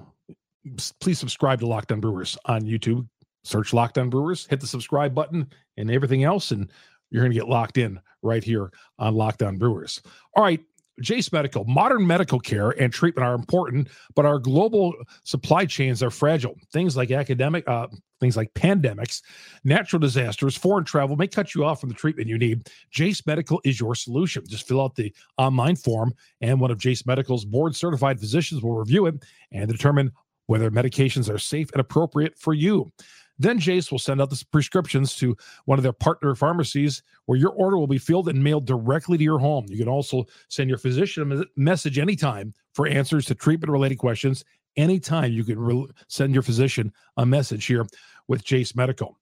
please 1.00 1.18
subscribe 1.18 1.60
to 1.60 1.66
Locked 1.66 1.90
On 1.90 2.00
Brewers 2.00 2.36
on 2.44 2.62
YouTube. 2.62 3.08
Search 3.44 3.72
Locked 3.72 3.96
On 3.98 4.10
Brewers, 4.10 4.46
hit 4.46 4.60
the 4.60 4.66
subscribe 4.66 5.14
button 5.14 5.48
and 5.78 5.90
everything 5.90 6.24
else, 6.24 6.50
and 6.50 6.70
you're 7.10 7.22
going 7.22 7.32
to 7.32 7.38
get 7.38 7.48
locked 7.48 7.78
in 7.78 7.98
right 8.22 8.44
here 8.44 8.70
on 8.98 9.14
Locked 9.14 9.42
On 9.42 9.56
Brewers. 9.56 10.02
All 10.34 10.42
right, 10.42 10.60
Jase 11.00 11.32
Medical, 11.32 11.64
modern 11.64 12.06
medical 12.06 12.40
care 12.40 12.70
and 12.70 12.92
treatment 12.92 13.26
are 13.26 13.34
important, 13.34 13.88
but 14.14 14.26
our 14.26 14.38
global 14.38 14.94
supply 15.24 15.64
chains 15.64 16.02
are 16.02 16.10
fragile. 16.10 16.56
Things 16.72 16.96
like 16.96 17.10
academic, 17.10 17.66
uh, 17.68 17.88
things 18.20 18.36
like 18.36 18.52
pandemics, 18.54 19.22
natural 19.64 20.00
disasters, 20.00 20.56
foreign 20.56 20.84
travel 20.84 21.16
may 21.16 21.28
cut 21.28 21.54
you 21.54 21.64
off 21.64 21.80
from 21.80 21.88
the 21.88 21.94
treatment 21.94 22.28
you 22.28 22.38
need. 22.38 22.68
Jase 22.90 23.24
Medical 23.26 23.60
is 23.64 23.78
your 23.78 23.94
solution. 23.94 24.44
Just 24.46 24.66
fill 24.66 24.82
out 24.82 24.94
the 24.94 25.12
online 25.36 25.76
form, 25.76 26.12
and 26.40 26.60
one 26.60 26.70
of 26.70 26.78
Jase 26.78 27.06
Medical's 27.06 27.44
board 27.44 27.76
certified 27.76 28.18
physicians 28.18 28.62
will 28.62 28.74
review 28.74 29.06
it 29.06 29.24
and 29.52 29.70
determine 29.70 30.12
whether 30.46 30.70
medications 30.70 31.32
are 31.32 31.38
safe 31.38 31.70
and 31.72 31.80
appropriate 31.80 32.36
for 32.38 32.54
you. 32.54 32.90
Then 33.38 33.58
Jase 33.58 33.90
will 33.90 33.98
send 33.98 34.20
out 34.20 34.30
the 34.30 34.44
prescriptions 34.50 35.14
to 35.16 35.36
one 35.66 35.78
of 35.78 35.82
their 35.82 35.92
partner 35.92 36.34
pharmacies 36.34 37.02
where 37.26 37.38
your 37.38 37.52
order 37.52 37.78
will 37.78 37.86
be 37.86 37.98
filled 37.98 38.28
and 38.28 38.42
mailed 38.42 38.66
directly 38.66 39.16
to 39.16 39.24
your 39.24 39.38
home. 39.38 39.66
You 39.68 39.78
can 39.78 39.88
also 39.88 40.26
send 40.48 40.68
your 40.68 40.78
physician 40.78 41.30
a 41.32 41.44
message 41.56 41.98
anytime 41.98 42.52
for 42.74 42.88
answers 42.88 43.26
to 43.26 43.34
treatment 43.34 43.70
related 43.70 43.98
questions. 43.98 44.44
Anytime 44.76 45.32
you 45.32 45.44
can 45.44 45.58
re- 45.58 45.86
send 46.08 46.34
your 46.34 46.42
physician 46.42 46.92
a 47.16 47.26
message 47.26 47.66
here 47.66 47.86
with 48.26 48.44
Jase 48.44 48.74
Medical. 48.74 49.18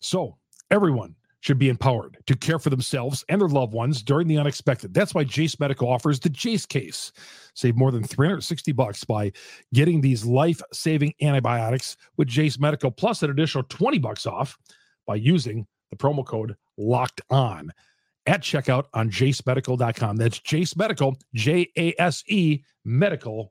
So, 0.00 0.36
everyone, 0.70 1.14
should 1.44 1.58
be 1.58 1.68
empowered 1.68 2.16
to 2.26 2.34
care 2.34 2.58
for 2.58 2.70
themselves 2.70 3.22
and 3.28 3.38
their 3.38 3.48
loved 3.48 3.74
ones 3.74 4.02
during 4.02 4.26
the 4.26 4.38
unexpected. 4.38 4.94
That's 4.94 5.12
why 5.12 5.24
Jase 5.24 5.60
Medical 5.60 5.88
offers 5.88 6.18
the 6.18 6.30
Jase 6.30 6.64
case. 6.64 7.12
Save 7.52 7.76
more 7.76 7.92
than 7.92 8.02
360 8.02 8.72
bucks 8.72 9.04
by 9.04 9.30
getting 9.74 10.00
these 10.00 10.24
life-saving 10.24 11.12
antibiotics 11.20 11.98
with 12.16 12.28
Jase 12.28 12.58
Medical 12.58 12.90
plus 12.90 13.22
an 13.22 13.28
additional 13.28 13.64
20 13.64 13.98
bucks 13.98 14.24
off 14.24 14.56
by 15.06 15.16
using 15.16 15.66
the 15.90 15.96
promo 15.96 16.24
code 16.24 16.56
locked 16.78 17.20
on 17.28 17.70
at 18.24 18.40
checkout 18.40 18.86
on 18.94 19.10
jasemedical.com. 19.10 20.16
That's 20.16 20.40
Jase 20.40 20.74
Medical, 20.76 21.14
J 21.34 21.70
A 21.76 21.94
S 21.98 22.24
E 22.26 22.62
medical.com. 22.86 23.50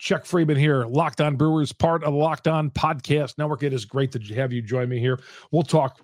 Chuck 0.00 0.24
Freimund 0.24 0.56
here, 0.56 0.86
Locked 0.86 1.20
On 1.20 1.36
Brewers, 1.36 1.72
part 1.72 2.02
of 2.04 2.14
the 2.14 2.18
Locked 2.18 2.48
On 2.48 2.70
Podcast 2.70 3.36
Network. 3.36 3.62
It 3.62 3.74
is 3.74 3.84
great 3.84 4.10
to 4.12 4.34
have 4.34 4.50
you 4.50 4.62
join 4.62 4.88
me 4.88 4.98
here. 4.98 5.20
We'll 5.52 5.62
talk 5.62 6.00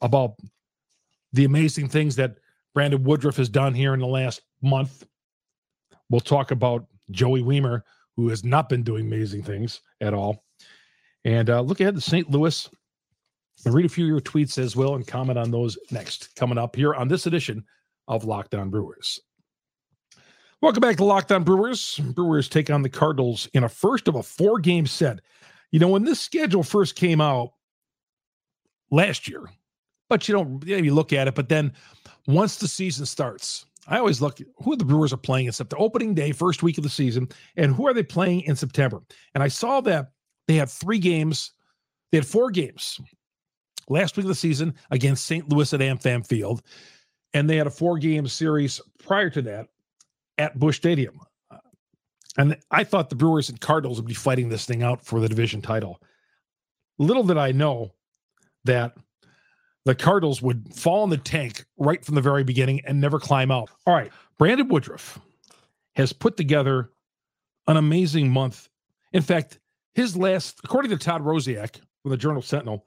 about 0.00 0.34
the 1.32 1.44
amazing 1.44 1.88
things 1.88 2.16
that 2.16 2.38
Brandon 2.74 3.04
Woodruff 3.04 3.36
has 3.36 3.48
done 3.48 3.72
here 3.72 3.94
in 3.94 4.00
the 4.00 4.06
last 4.06 4.42
month. 4.62 5.06
We'll 6.08 6.20
talk 6.20 6.50
about 6.50 6.86
Joey 7.12 7.42
Wiemer, 7.42 7.82
who 8.16 8.28
has 8.30 8.44
not 8.44 8.68
been 8.68 8.82
doing 8.82 9.06
amazing 9.06 9.44
things 9.44 9.80
at 10.00 10.12
all. 10.12 10.42
And 11.24 11.48
uh, 11.50 11.60
look 11.60 11.80
ahead 11.80 11.94
to 11.94 12.00
St. 12.00 12.28
Louis. 12.28 12.68
And 13.64 13.74
read 13.74 13.86
a 13.86 13.90
few 13.90 14.06
of 14.06 14.08
your 14.08 14.20
tweets 14.20 14.58
as 14.58 14.74
well 14.74 14.96
and 14.96 15.06
comment 15.06 15.38
on 15.38 15.52
those 15.52 15.78
next, 15.92 16.34
coming 16.34 16.58
up 16.58 16.74
here 16.74 16.94
on 16.94 17.06
this 17.06 17.26
edition 17.26 17.64
of 18.08 18.24
Locked 18.24 18.56
On 18.56 18.70
Brewers. 18.70 19.20
Welcome 20.62 20.82
back 20.82 20.98
to 20.98 21.04
Locked 21.04 21.32
On 21.32 21.42
Brewers. 21.42 21.98
Brewers 22.14 22.46
take 22.46 22.68
on 22.68 22.82
the 22.82 22.90
Cardinals 22.90 23.48
in 23.54 23.64
a 23.64 23.68
first 23.68 24.08
of 24.08 24.16
a 24.16 24.22
four 24.22 24.58
game 24.58 24.84
set. 24.84 25.20
You 25.70 25.80
know, 25.80 25.88
when 25.88 26.04
this 26.04 26.20
schedule 26.20 26.62
first 26.62 26.96
came 26.96 27.18
out 27.18 27.54
last 28.90 29.26
year, 29.26 29.48
but 30.10 30.28
you 30.28 30.34
don't 30.34 30.62
you 30.66 30.92
look 30.92 31.14
at 31.14 31.28
it, 31.28 31.34
but 31.34 31.48
then 31.48 31.72
once 32.26 32.56
the 32.58 32.68
season 32.68 33.06
starts, 33.06 33.64
I 33.88 33.98
always 33.98 34.20
look 34.20 34.38
who 34.62 34.76
the 34.76 34.84
Brewers 34.84 35.14
are 35.14 35.16
playing 35.16 35.46
in 35.46 35.52
September, 35.52 35.82
opening 35.82 36.12
day, 36.12 36.30
first 36.30 36.62
week 36.62 36.76
of 36.76 36.84
the 36.84 36.90
season, 36.90 37.30
and 37.56 37.74
who 37.74 37.86
are 37.86 37.94
they 37.94 38.02
playing 38.02 38.42
in 38.42 38.54
September? 38.54 39.00
And 39.34 39.42
I 39.42 39.48
saw 39.48 39.80
that 39.80 40.12
they 40.46 40.56
had 40.56 40.68
three 40.68 40.98
games, 40.98 41.52
they 42.12 42.18
had 42.18 42.26
four 42.26 42.50
games 42.50 43.00
last 43.88 44.18
week 44.18 44.24
of 44.24 44.28
the 44.28 44.34
season 44.34 44.74
against 44.90 45.24
St. 45.24 45.48
Louis 45.48 45.72
at 45.72 45.80
AmFam 45.80 46.26
Field, 46.26 46.60
and 47.32 47.48
they 47.48 47.56
had 47.56 47.66
a 47.66 47.70
four 47.70 47.96
game 47.96 48.28
series 48.28 48.78
prior 48.98 49.30
to 49.30 49.40
that 49.40 49.68
at 50.40 50.58
Busch 50.58 50.76
Stadium. 50.76 51.20
And 52.38 52.56
I 52.70 52.84
thought 52.84 53.10
the 53.10 53.16
Brewers 53.16 53.50
and 53.50 53.60
Cardinals 53.60 53.98
would 53.98 54.08
be 54.08 54.14
fighting 54.14 54.48
this 54.48 54.64
thing 54.64 54.82
out 54.82 55.04
for 55.04 55.20
the 55.20 55.28
division 55.28 55.60
title. 55.60 56.00
Little 56.98 57.24
did 57.24 57.36
I 57.36 57.52
know 57.52 57.92
that 58.64 58.94
the 59.84 59.94
Cardinals 59.94 60.40
would 60.40 60.74
fall 60.74 61.04
in 61.04 61.10
the 61.10 61.16
tank 61.18 61.64
right 61.76 62.04
from 62.04 62.14
the 62.14 62.20
very 62.20 62.44
beginning 62.44 62.80
and 62.86 63.00
never 63.00 63.18
climb 63.18 63.50
out. 63.50 63.70
All 63.86 63.94
right. 63.94 64.12
Brandon 64.38 64.68
Woodruff 64.68 65.18
has 65.96 66.12
put 66.12 66.36
together 66.36 66.90
an 67.66 67.76
amazing 67.76 68.30
month. 68.30 68.68
In 69.12 69.22
fact, 69.22 69.58
his 69.94 70.16
last, 70.16 70.60
according 70.64 70.90
to 70.92 70.98
Todd 70.98 71.22
Rosiak 71.22 71.80
from 72.02 72.10
the 72.10 72.16
Journal 72.16 72.42
Sentinel, 72.42 72.86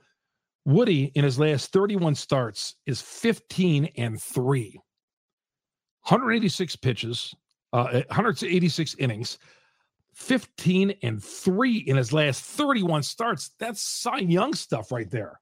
Woody 0.65 1.11
in 1.15 1.23
his 1.23 1.37
last 1.37 1.71
31 1.73 2.15
starts 2.15 2.75
is 2.85 3.01
15 3.01 3.89
and 3.97 4.21
3. 4.21 4.79
186 6.07 6.75
pitches, 6.77 7.33
uh, 7.73 8.03
186 8.07 8.95
innings, 8.99 9.39
15 10.13 10.93
and 11.01 11.21
three 11.23 11.77
in 11.77 11.97
his 11.97 12.13
last 12.13 12.43
31 12.43 13.03
starts. 13.03 13.51
That's 13.59 13.81
Cy 13.81 14.19
Young 14.19 14.53
stuff 14.53 14.91
right 14.91 15.09
there. 15.09 15.39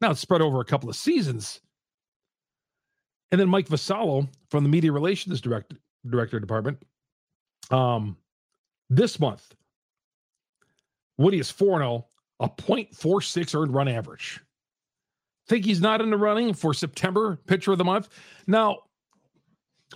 Now 0.00 0.10
it's 0.10 0.20
spread 0.20 0.42
over 0.42 0.60
a 0.60 0.64
couple 0.64 0.90
of 0.90 0.96
seasons. 0.96 1.60
And 3.30 3.40
then 3.40 3.48
Mike 3.48 3.68
Vassallo 3.68 4.28
from 4.50 4.62
the 4.62 4.68
Media 4.68 4.92
Relations 4.92 5.40
Director, 5.40 5.76
Director 6.08 6.38
Department. 6.38 6.82
Um, 7.70 8.18
this 8.90 9.18
month, 9.18 9.54
Woody 11.16 11.38
is 11.38 11.50
4 11.50 11.78
0, 11.78 12.06
a 12.40 12.48
0.46 12.48 13.58
earned 13.58 13.72
run 13.72 13.88
average. 13.88 14.40
Think 15.48 15.64
he's 15.64 15.80
not 15.80 16.02
in 16.02 16.10
the 16.10 16.16
running 16.16 16.52
for 16.52 16.74
September 16.74 17.36
pitcher 17.46 17.72
of 17.72 17.78
the 17.78 17.84
month? 17.84 18.08
Now, 18.46 18.80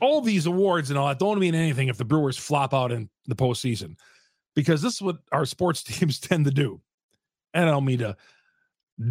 all 0.00 0.20
these 0.20 0.46
awards 0.46 0.90
and 0.90 0.98
all 0.98 1.08
that 1.08 1.18
don't 1.18 1.38
mean 1.38 1.54
anything 1.54 1.88
if 1.88 1.98
the 1.98 2.04
Brewers 2.04 2.36
flop 2.36 2.74
out 2.74 2.92
in 2.92 3.08
the 3.26 3.34
postseason, 3.34 3.96
because 4.54 4.82
this 4.82 4.94
is 4.94 5.02
what 5.02 5.18
our 5.32 5.44
sports 5.44 5.82
teams 5.84 6.18
tend 6.18 6.44
to 6.44 6.50
do. 6.50 6.80
And 7.54 7.68
I 7.68 7.72
don't 7.72 7.84
mean 7.84 7.98
to 7.98 8.16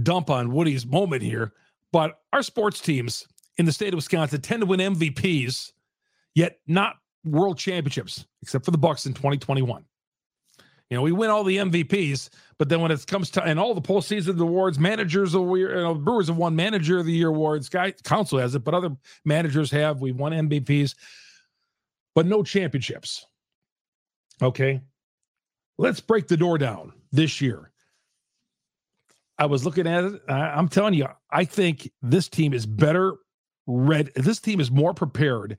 dump 0.03 0.29
on 0.29 0.51
Woody's 0.51 0.85
moment 0.85 1.21
here, 1.21 1.53
but 1.91 2.19
our 2.33 2.43
sports 2.43 2.79
teams 2.79 3.27
in 3.57 3.65
the 3.65 3.71
state 3.71 3.93
of 3.93 3.97
Wisconsin 3.97 4.41
tend 4.41 4.61
to 4.61 4.65
win 4.65 4.79
MVPs, 4.79 5.71
yet 6.33 6.59
not 6.67 6.95
world 7.23 7.57
championships, 7.57 8.25
except 8.41 8.65
for 8.65 8.71
the 8.71 8.77
Bucks 8.77 9.05
in 9.05 9.13
2021. 9.13 9.83
You 10.89 10.97
know, 10.97 11.01
we 11.01 11.11
win 11.11 11.29
all 11.29 11.43
the 11.43 11.57
MVPs, 11.57 12.29
but 12.57 12.69
then 12.69 12.81
when 12.81 12.91
it 12.91 13.05
comes 13.07 13.29
to 13.31 13.43
and 13.43 13.59
all 13.59 13.73
the 13.73 13.81
postseason 13.81 14.39
awards, 14.39 14.79
managers 14.79 15.35
of 15.35 15.41
you 15.57 15.67
know, 15.67 15.93
Brewers 15.93 16.27
have 16.27 16.37
won 16.37 16.55
Manager 16.55 16.99
of 16.99 17.05
the 17.05 17.11
Year 17.11 17.29
awards. 17.29 17.67
Guy 17.69 17.91
Counsell 17.91 18.39
has 18.39 18.55
it, 18.55 18.63
but 18.63 18.73
other 18.73 18.95
managers 19.25 19.71
have. 19.71 20.01
We've 20.01 20.15
won 20.15 20.31
MVPs, 20.31 20.95
but 22.13 22.25
no 22.25 22.43
championships. 22.43 23.25
Okay, 24.41 24.81
let's 25.77 25.99
break 25.99 26.27
the 26.27 26.37
door 26.37 26.57
down 26.57 26.93
this 27.11 27.41
year. 27.41 27.71
I 29.37 29.47
was 29.47 29.65
looking 29.65 29.85
at 29.85 30.05
it. 30.05 30.21
I'm 30.29 30.69
telling 30.69 30.93
you, 30.93 31.07
I 31.29 31.43
think 31.43 31.91
this 32.01 32.29
team 32.29 32.53
is 32.53 32.65
better 32.65 33.15
read. 33.67 34.11
This 34.15 34.39
team 34.39 34.61
is 34.61 34.71
more 34.71 34.93
prepared 34.93 35.57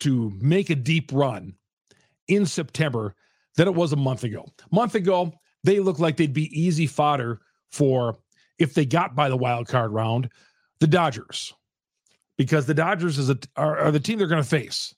to 0.00 0.30
make 0.40 0.68
a 0.68 0.74
deep 0.74 1.10
run 1.10 1.54
in 2.28 2.44
September 2.44 3.14
than 3.56 3.66
it 3.66 3.74
was 3.74 3.92
a 3.92 3.96
month 3.96 4.24
ago. 4.24 4.44
A 4.70 4.74
month 4.74 4.94
ago, 4.94 5.32
they 5.64 5.80
look 5.80 5.98
like 5.98 6.16
they'd 6.16 6.32
be 6.32 6.58
easy 6.58 6.86
fodder 6.86 7.40
for 7.72 8.16
if 8.58 8.74
they 8.74 8.86
got 8.86 9.16
by 9.16 9.28
the 9.28 9.36
wild 9.36 9.66
card 9.66 9.90
round, 9.92 10.30
the 10.78 10.86
Dodgers, 10.86 11.52
because 12.38 12.66
the 12.66 12.74
Dodgers 12.74 13.18
is 13.18 13.30
a, 13.30 13.38
are, 13.56 13.78
are 13.78 13.90
the 13.90 14.00
team 14.00 14.18
they're 14.18 14.28
going 14.28 14.42
to 14.42 14.48
face. 14.48 14.94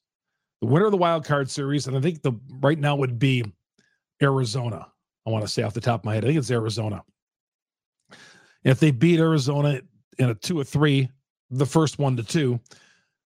The 0.60 0.66
winner 0.66 0.86
of 0.86 0.90
the 0.90 0.98
wild 0.98 1.24
card 1.24 1.50
series, 1.50 1.86
and 1.86 1.96
I 1.96 2.00
think 2.00 2.22
the 2.22 2.32
right 2.60 2.78
now 2.78 2.96
would 2.96 3.18
be 3.18 3.44
Arizona. 4.22 4.86
I 5.26 5.30
want 5.30 5.44
to 5.44 5.48
say 5.48 5.62
off 5.62 5.74
the 5.74 5.80
top 5.80 6.00
of 6.00 6.04
my 6.04 6.14
head, 6.14 6.24
I 6.24 6.28
think 6.28 6.38
it's 6.38 6.50
Arizona. 6.50 7.02
If 8.64 8.80
they 8.80 8.90
beat 8.90 9.20
Arizona 9.20 9.80
in 10.18 10.30
a 10.30 10.34
two 10.34 10.58
or 10.58 10.64
three, 10.64 11.08
the 11.50 11.66
first 11.66 11.98
one 11.98 12.16
to 12.16 12.22
two, 12.22 12.60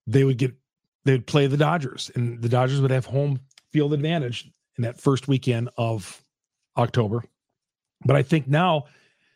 they 0.07 0.23
would 0.23 0.37
get 0.37 0.53
they'd 1.05 1.25
play 1.25 1.47
the 1.47 1.57
Dodgers, 1.57 2.11
and 2.15 2.41
the 2.41 2.49
Dodgers 2.49 2.81
would 2.81 2.91
have 2.91 3.05
home 3.05 3.39
field 3.71 3.93
advantage 3.93 4.51
in 4.77 4.83
that 4.83 4.99
first 4.99 5.27
weekend 5.27 5.69
of 5.77 6.23
October. 6.79 7.23
But 8.05 8.15
I 8.15 8.23
think 8.23 8.47
now, 8.47 8.85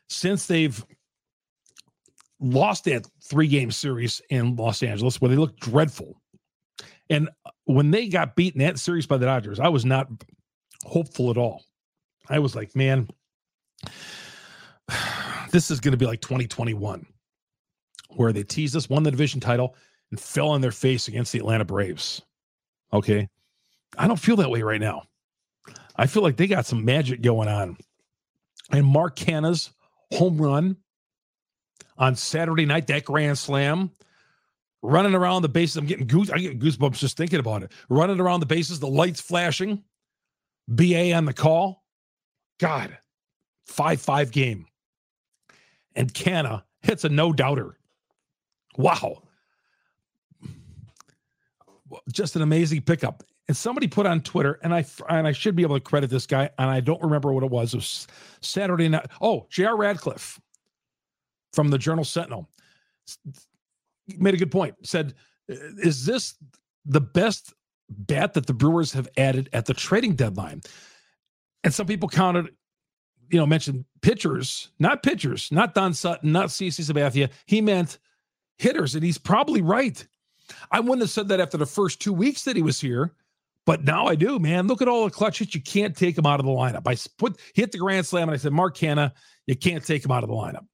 since 0.07 0.45
they've 0.45 0.83
lost 2.39 2.85
that 2.85 3.07
three 3.23 3.47
game 3.47 3.71
series 3.71 4.21
in 4.29 4.55
Los 4.55 4.83
Angeles 4.83 5.19
where 5.21 5.29
they 5.29 5.37
looked 5.37 5.59
dreadful, 5.59 6.21
and 7.09 7.29
when 7.65 7.91
they 7.91 8.07
got 8.07 8.35
beaten 8.35 8.59
that 8.59 8.79
series 8.79 9.05
by 9.05 9.17
the 9.17 9.25
Dodgers, 9.25 9.59
I 9.59 9.67
was 9.69 9.85
not 9.85 10.07
hopeful 10.85 11.29
at 11.29 11.37
all. 11.37 11.63
I 12.29 12.39
was 12.39 12.55
like, 12.55 12.75
man, 12.75 13.09
this 15.51 15.69
is 15.69 15.79
going 15.79 15.91
to 15.91 15.97
be 15.97 16.05
like 16.05 16.21
2021, 16.21 17.05
where 18.11 18.33
they 18.33 18.43
teased 18.43 18.75
us, 18.75 18.89
won 18.89 19.03
the 19.03 19.11
division 19.11 19.39
title, 19.39 19.75
and 20.11 20.19
fell 20.19 20.49
on 20.49 20.61
their 20.61 20.71
face 20.71 21.07
against 21.07 21.31
the 21.33 21.39
Atlanta 21.39 21.65
Braves. 21.65 22.21
Okay. 22.93 23.27
I 23.97 24.07
don't 24.07 24.19
feel 24.19 24.37
that 24.37 24.49
way 24.49 24.61
right 24.61 24.81
now. 24.81 25.03
I 25.95 26.07
feel 26.07 26.23
like 26.23 26.37
they 26.37 26.47
got 26.47 26.65
some 26.65 26.83
magic 26.85 27.21
going 27.21 27.47
on. 27.47 27.77
And 28.71 28.85
Mark 28.85 29.15
Canha's 29.15 29.71
home 30.11 30.37
run 30.37 30.77
on 31.97 32.15
Saturday 32.15 32.65
night, 32.65 32.87
that 32.87 33.05
grand 33.05 33.37
slam, 33.37 33.91
running 34.81 35.13
around 35.13 35.41
the 35.41 35.49
bases. 35.49 35.77
I'm 35.77 35.85
getting 35.85 36.07
goose. 36.07 36.29
I 36.29 36.37
get 36.37 36.59
goosebumps 36.59 36.97
just 36.97 37.17
thinking 37.17 37.39
about 37.39 37.63
it. 37.63 37.71
Running 37.89 38.19
around 38.19 38.39
the 38.39 38.45
bases, 38.45 38.79
the 38.79 38.87
lights 38.87 39.21
flashing, 39.21 39.83
BA 40.67 41.13
on 41.13 41.25
the 41.25 41.33
call. 41.33 41.83
God, 42.59 42.97
5 43.67 44.01
5 44.01 44.31
game. 44.31 44.65
And 45.95 46.13
Canha 46.13 46.63
hits 46.81 47.03
a 47.03 47.09
no 47.09 47.33
doubter. 47.33 47.77
Wow. 48.77 49.23
Just 52.11 52.35
an 52.35 52.41
amazing 52.41 52.81
pickup. 52.81 53.23
And 53.47 53.57
somebody 53.57 53.87
put 53.87 54.05
on 54.05 54.21
Twitter, 54.21 54.59
and 54.63 54.73
I 54.73 54.85
and 55.09 55.27
I 55.27 55.33
should 55.33 55.55
be 55.55 55.63
able 55.63 55.75
to 55.75 55.81
credit 55.81 56.09
this 56.09 56.25
guy, 56.25 56.49
and 56.57 56.69
I 56.69 56.79
don't 56.79 57.01
remember 57.01 57.33
what 57.33 57.43
it 57.43 57.49
was. 57.49 57.73
It 57.73 57.77
was 57.77 58.07
Saturday 58.41 58.87
night. 58.87 59.07
Oh, 59.21 59.47
J.R. 59.49 59.75
Radcliffe 59.75 60.39
from 61.51 61.69
the 61.69 61.77
Journal 61.77 62.05
Sentinel 62.05 62.49
made 64.17 64.33
a 64.33 64.37
good 64.37 64.51
point. 64.51 64.75
Said, 64.83 65.13
uh, 65.51 65.55
"Is 65.77 66.05
this 66.05 66.35
the 66.85 67.01
best 67.01 67.53
bat 67.89 68.33
that 68.33 68.47
the 68.47 68.53
Brewers 68.53 68.93
have 68.93 69.09
added 69.17 69.49
at 69.51 69.65
the 69.65 69.73
trading 69.73 70.15
deadline?" 70.15 70.61
And 71.65 71.73
some 71.73 71.85
people 71.85 72.07
counted 72.07 72.49
you 73.33 73.39
know, 73.39 73.45
mentioned 73.47 73.83
pitchers, 74.01 74.69
not 74.77 75.01
pitchers, 75.01 75.51
not 75.51 75.73
Don 75.73 75.93
Sutton, 75.95 76.31
not 76.31 76.49
CC 76.49 76.83
Sabathia. 76.83 77.31
He 77.47 77.61
meant 77.61 77.97
hitters, 78.59 78.93
and 78.93 79.03
he's 79.03 79.17
probably 79.17 79.61
right. 79.61 80.07
I 80.71 80.79
wouldn't 80.79 81.01
have 81.01 81.09
said 81.09 81.27
that 81.29 81.39
after 81.39 81.57
the 81.57 81.65
first 81.65 81.99
two 81.99 82.13
weeks 82.13 82.43
that 82.43 82.55
he 82.55 82.61
was 82.61 82.79
here, 82.79 83.13
but 83.65 83.83
now 83.83 84.07
I 84.07 84.15
do, 84.15 84.39
man. 84.39 84.67
Look 84.67 84.81
at 84.81 84.87
all 84.87 85.05
the 85.05 85.11
clutch 85.11 85.39
hits. 85.39 85.55
You 85.55 85.61
can't 85.61 85.95
take 85.95 86.17
him 86.17 86.25
out 86.25 86.39
of 86.39 86.45
the 86.45 86.51
lineup. 86.51 86.87
I 86.87 86.97
put 87.17 87.39
hit 87.53 87.71
the 87.71 87.77
grand 87.77 88.05
slam, 88.05 88.27
and 88.27 88.33
I 88.33 88.37
said, 88.37 88.51
Mark 88.51 88.77
Canha, 88.77 89.11
you 89.47 89.55
can't 89.55 89.85
take 89.85 90.03
him 90.03 90.11
out 90.11 90.23
of 90.23 90.29
the 90.29 90.35
lineup. 90.35 90.65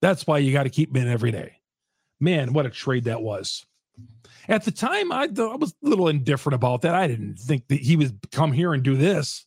That's 0.00 0.26
why 0.26 0.38
you 0.38 0.52
got 0.52 0.62
to 0.62 0.70
keep 0.70 0.90
him 0.90 1.02
in 1.02 1.08
every 1.08 1.30
day. 1.30 1.56
Man, 2.18 2.52
what 2.52 2.66
a 2.66 2.70
trade 2.70 3.04
that 3.04 3.22
was. 3.22 3.66
At 4.48 4.64
the 4.64 4.70
time, 4.70 5.12
I, 5.12 5.24
I 5.24 5.56
was 5.56 5.74
a 5.84 5.88
little 5.88 6.08
indifferent 6.08 6.54
about 6.54 6.82
that. 6.82 6.94
I 6.94 7.06
didn't 7.06 7.38
think 7.38 7.68
that 7.68 7.80
he 7.80 7.96
would 7.96 8.18
come 8.32 8.52
here 8.52 8.72
and 8.72 8.82
do 8.82 8.96
this. 8.96 9.46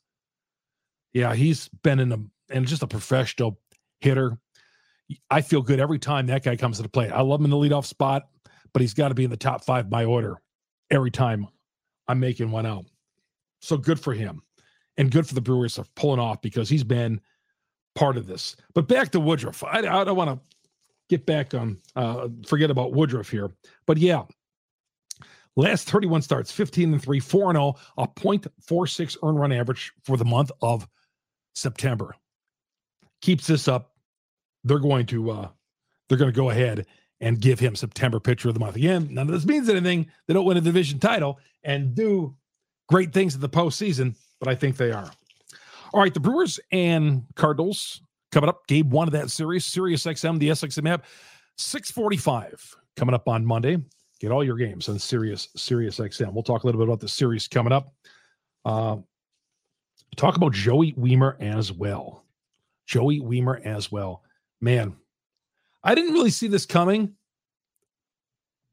Yeah, 1.13 1.33
he's 1.35 1.67
been 1.83 1.99
in 1.99 2.11
a 2.11 2.17
and 2.49 2.67
just 2.67 2.83
a 2.83 2.87
professional 2.87 3.59
hitter. 3.99 4.37
I 5.29 5.41
feel 5.41 5.61
good 5.61 5.79
every 5.79 5.99
time 5.99 6.27
that 6.27 6.43
guy 6.43 6.55
comes 6.55 6.77
to 6.77 6.83
the 6.83 6.89
plate. 6.89 7.11
I 7.11 7.21
love 7.21 7.39
him 7.39 7.45
in 7.45 7.51
the 7.51 7.57
leadoff 7.57 7.85
spot, 7.85 8.27
but 8.73 8.81
he's 8.81 8.93
got 8.93 9.09
to 9.09 9.15
be 9.15 9.23
in 9.23 9.29
the 9.29 9.37
top 9.37 9.63
five 9.63 9.89
by 9.89 10.05
order 10.05 10.41
every 10.89 11.11
time 11.11 11.47
I'm 12.07 12.19
making 12.19 12.51
one 12.51 12.65
out. 12.65 12.85
So 13.61 13.77
good 13.77 13.99
for 13.99 14.13
him 14.13 14.41
and 14.97 15.11
good 15.11 15.27
for 15.27 15.35
the 15.35 15.41
Brewers 15.41 15.77
of 15.77 15.93
pulling 15.95 16.19
off 16.19 16.41
because 16.41 16.69
he's 16.69 16.83
been 16.83 17.21
part 17.95 18.17
of 18.17 18.27
this. 18.27 18.55
But 18.73 18.87
back 18.87 19.11
to 19.11 19.19
Woodruff. 19.19 19.63
I, 19.63 19.79
I 19.79 20.03
don't 20.03 20.17
want 20.17 20.31
to 20.31 20.39
get 21.09 21.25
back 21.25 21.53
on, 21.53 21.77
uh, 21.95 22.27
forget 22.45 22.71
about 22.71 22.93
Woodruff 22.93 23.29
here. 23.29 23.51
But 23.85 23.97
yeah, 23.97 24.23
last 25.55 25.89
31 25.89 26.23
starts, 26.23 26.51
15 26.51 26.93
and 26.93 27.01
3, 27.01 27.19
4 27.19 27.49
and 27.51 27.57
0, 27.57 27.75
a 27.97 28.07
0.46 28.07 29.17
earn 29.23 29.35
run 29.35 29.51
average 29.51 29.93
for 30.03 30.17
the 30.17 30.25
month 30.25 30.51
of 30.61 30.87
September. 31.55 32.15
Keeps 33.21 33.47
this 33.47 33.67
up, 33.67 33.91
they're 34.63 34.79
going 34.79 35.05
to 35.05 35.31
uh 35.31 35.47
they're 36.07 36.17
going 36.17 36.31
to 36.31 36.35
go 36.35 36.49
ahead 36.49 36.85
and 37.23 37.39
give 37.39 37.57
him 37.57 37.73
September 37.73 38.19
pitcher 38.19 38.49
of 38.49 38.53
the 38.53 38.59
month. 38.59 38.75
Again, 38.75 39.07
none 39.09 39.29
of 39.29 39.33
this 39.33 39.45
means 39.45 39.69
anything. 39.69 40.07
They 40.27 40.33
don't 40.33 40.43
win 40.43 40.57
a 40.57 40.61
division 40.61 40.99
title 40.99 41.39
and 41.63 41.95
do 41.95 42.35
great 42.89 43.13
things 43.13 43.33
in 43.33 43.39
the 43.39 43.47
postseason, 43.47 44.15
but 44.41 44.49
I 44.49 44.55
think 44.55 44.75
they 44.75 44.91
are. 44.91 45.09
All 45.93 46.01
right, 46.01 46.13
the 46.13 46.19
Brewers 46.19 46.59
and 46.73 47.23
Cardinals 47.35 48.01
coming 48.33 48.49
up. 48.49 48.67
Game 48.67 48.89
one 48.89 49.07
of 49.07 49.13
that 49.13 49.31
series, 49.31 49.65
Sirius 49.65 50.03
XM, 50.03 50.37
the 50.37 50.49
SXM 50.49 50.89
app, 50.89 51.05
645 51.57 52.75
coming 52.97 53.15
up 53.15 53.29
on 53.29 53.45
Monday. 53.45 53.77
Get 54.19 54.31
all 54.31 54.43
your 54.43 54.57
games 54.57 54.89
on 54.89 54.99
Sirius, 54.99 55.47
Sirius 55.55 55.99
XM. 55.99 56.33
We'll 56.33 56.43
talk 56.43 56.63
a 56.63 56.65
little 56.65 56.81
bit 56.81 56.89
about 56.89 56.99
the 56.99 57.07
series 57.07 57.47
coming 57.47 57.71
up. 57.71 57.93
Uh, 58.65 58.97
talk 60.17 60.35
about 60.35 60.51
Joey 60.51 60.91
Wiemer 60.93 61.41
as 61.41 61.71
well. 61.71 62.25
Joey 62.85 63.21
Wiemer 63.21 63.65
as 63.65 63.93
well. 63.93 64.23
Man, 64.59 64.97
I 65.83 65.95
didn't 65.95 66.13
really 66.13 66.29
see 66.29 66.47
this 66.47 66.65
coming, 66.65 67.15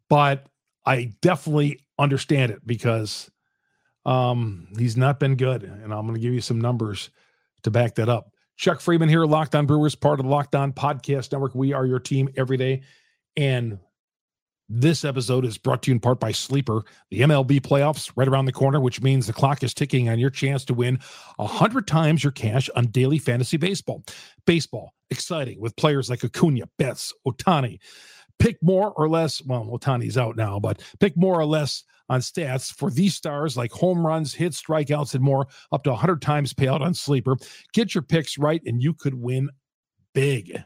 but 0.09 0.47
I 0.87 1.13
definitely 1.21 1.81
understand 1.99 2.53
it 2.53 2.67
because 2.67 3.31
um, 4.07 4.69
he's 4.79 4.97
not 4.97 5.21
been 5.21 5.37
good. 5.37 5.63
And 5.63 5.93
I'm 5.93 6.03
going 6.07 6.15
to 6.15 6.21
give 6.21 6.35
you 6.35 6.41
some 6.41 6.61
numbers 6.61 7.11
to 7.63 7.71
back 7.71 7.97
that 7.97 8.09
up. 8.09 8.33
Chuck 8.57 8.79
Freimund 8.79 9.09
here, 9.09 9.25
Locked 9.25 9.55
On 9.55 9.67
Brewers, 9.67 9.95
part 9.95 10.21
of 10.21 10.27
the 10.27 10.31
Locked 10.31 10.55
On 10.55 10.73
Podcast 10.73 11.33
Network. 11.33 11.55
We 11.55 11.73
are 11.73 11.87
your 11.87 11.99
team 11.99 12.29
every 12.37 12.57
day. 12.57 12.83
And 13.37 13.79
this 14.73 15.05
episode 15.05 15.45
is 15.45 15.59
brought 15.59 15.83
to 15.83 15.91
you 15.91 15.97
in 15.97 16.01
part 16.01 16.21
by 16.21 16.31
Sleeper. 16.31 16.85
The 17.11 17.23
MLB 17.23 17.61
playoffs 17.61 18.13
right 18.15 18.29
around 18.29 18.45
the 18.45 18.53
corner, 18.53 18.81
which 18.81 19.03
means 19.03 19.27
the 19.27 19.33
clock 19.33 19.65
is 19.65 19.75
ticking 19.75 20.09
on 20.09 20.21
your 20.21 20.31
chance 20.31 20.65
to 20.67 20.75
win 20.75 21.01
100 21.37 21.89
times 21.89 22.23
your 22.23 22.31
cash 22.31 22.71
on 22.77 22.87
daily 22.87 23.19
fantasy 23.19 23.57
baseball. 23.57 24.05
Baseball, 24.47 24.95
exciting 25.11 25.61
with 25.61 25.75
players 25.75 26.09
like 26.09 26.25
Acuna, 26.25 26.69
Betts, 26.79 27.13
Ohtani. 27.27 27.81
Pick 28.39 28.63
more 28.63 28.93
or 28.93 29.09
less, 29.09 29.45
well, 29.45 29.67
Ohtani's 29.67 30.17
out 30.17 30.37
now, 30.37 30.61
but 30.61 30.81
pick 31.01 31.17
more 31.17 31.39
or 31.39 31.45
less 31.45 31.83
on 32.09 32.21
stats 32.21 32.73
for 32.73 32.91
these 32.91 33.17
stars 33.17 33.57
like 33.57 33.73
home 33.73 34.07
runs, 34.07 34.33
hits, 34.33 34.63
strikeouts, 34.63 35.15
and 35.15 35.23
more, 35.23 35.49
up 35.73 35.83
to 35.83 35.91
100 35.91 36.23
times 36.23 36.55
payout 36.55 36.81
on 36.81 36.95
Sleeper. 36.95 37.37
Get 37.73 37.95
your 37.95 38.03
picks 38.03 38.39
right, 38.39 38.63
and 38.65 38.81
you 38.81 38.95
could 38.95 39.15
win 39.15 39.51
big. 40.15 40.63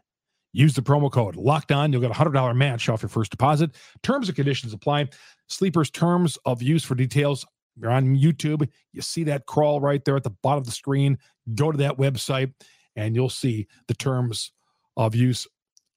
Use 0.55 0.73
the 0.73 0.83
promo 0.83 1.11
code 1.11 1.35
locked 1.35 1.73
on. 1.73 1.93
You'll 1.93 2.01
get 2.01 2.13
a 2.13 2.15
$100 2.15 2.57
match 2.57 2.89
off 2.89 3.03
your 3.03 3.09
first 3.09 3.33
deposit. 3.33 3.73
Terms 4.05 4.29
and 4.29 4.37
conditions 4.37 4.73
apply. 4.73 5.09
Sleeper's 5.49 5.91
terms 5.91 6.39
of 6.47 6.63
use 6.63 6.85
for 6.85 6.95
details. 6.95 7.45
You're 7.77 7.91
on 7.91 8.17
YouTube. 8.17 8.69
You 8.93 9.03
see 9.03 9.25
that 9.25 9.47
crawl 9.47 9.81
right 9.81 10.03
there 10.05 10.17
at 10.17 10.23
the 10.23 10.31
bottom 10.31 10.61
of 10.61 10.67
the 10.67 10.71
screen. 10.71 11.19
Go 11.57 11.73
to 11.73 11.79
that 11.79 11.99
website 11.99 12.53
and 12.95 13.17
you'll 13.17 13.31
see 13.31 13.67
the 13.89 13.95
terms 13.95 14.53
of 14.97 15.17
use 15.17 15.49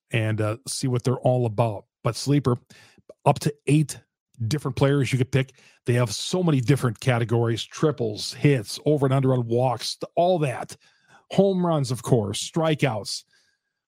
and 0.09 0.41
uh, 0.41 0.57
see 0.67 0.87
what 0.87 1.03
they're 1.03 1.19
all 1.19 1.45
about. 1.45 1.85
But 2.03 2.15
Sleeper, 2.15 2.57
up 3.25 3.37
to 3.39 3.53
eight 3.67 3.99
different 4.47 4.75
players 4.75 5.11
you 5.11 5.19
could 5.19 5.31
pick. 5.31 5.53
They 5.85 5.93
have 5.93 6.11
so 6.11 6.41
many 6.41 6.61
different 6.61 6.99
categories 6.99 7.63
triples, 7.63 8.33
hits, 8.33 8.79
over 8.87 9.05
and 9.05 9.13
under 9.13 9.33
on 9.33 9.47
walks, 9.47 9.97
all 10.15 10.39
that. 10.39 10.75
Home 11.31 11.63
runs, 11.63 11.91
of 11.91 12.01
course, 12.01 12.49
strikeouts 12.49 13.23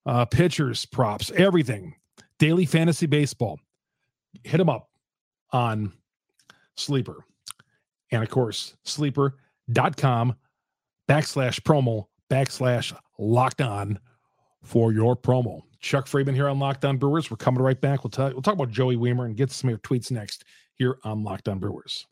uh, 0.09 0.25
pitchers, 0.25 0.85
props, 0.85 1.31
everything. 1.35 1.93
Daily 2.39 2.65
fantasy 2.65 3.05
baseball. 3.05 3.59
Hit 4.43 4.57
them 4.57 4.69
up 4.69 4.89
on 5.51 5.93
Sleeper. 6.75 7.23
And 8.11 8.23
of 8.23 8.29
course, 8.29 8.75
sleeper.com 8.85 10.35
backslash 11.07 11.61
promo 11.61 12.07
backslash 12.29 12.95
locked 13.19 13.61
on 13.61 13.99
for 14.63 14.91
your 14.91 15.15
promo. 15.15 15.61
Chuck 15.79 16.07
Freimund 16.07 16.33
here 16.33 16.49
on 16.49 16.57
Locked 16.57 16.85
On 16.85 16.97
Brewers. 16.97 17.29
We're 17.29 17.37
coming 17.37 17.61
right 17.61 17.79
back. 17.79 18.03
We'll, 18.03 18.11
tell, 18.11 18.31
we'll 18.31 18.41
talk 18.41 18.55
about 18.55 18.71
Joey 18.71 18.97
Wiemer 18.97 19.25
and 19.25 19.37
get 19.37 19.51
some 19.51 19.69
of 19.69 19.71
your 19.71 19.79
tweets 19.79 20.11
next 20.11 20.43
here 20.73 20.97
on 21.03 21.23
Locked 21.23 21.47
On 21.47 21.59
Brewers. 21.59 22.07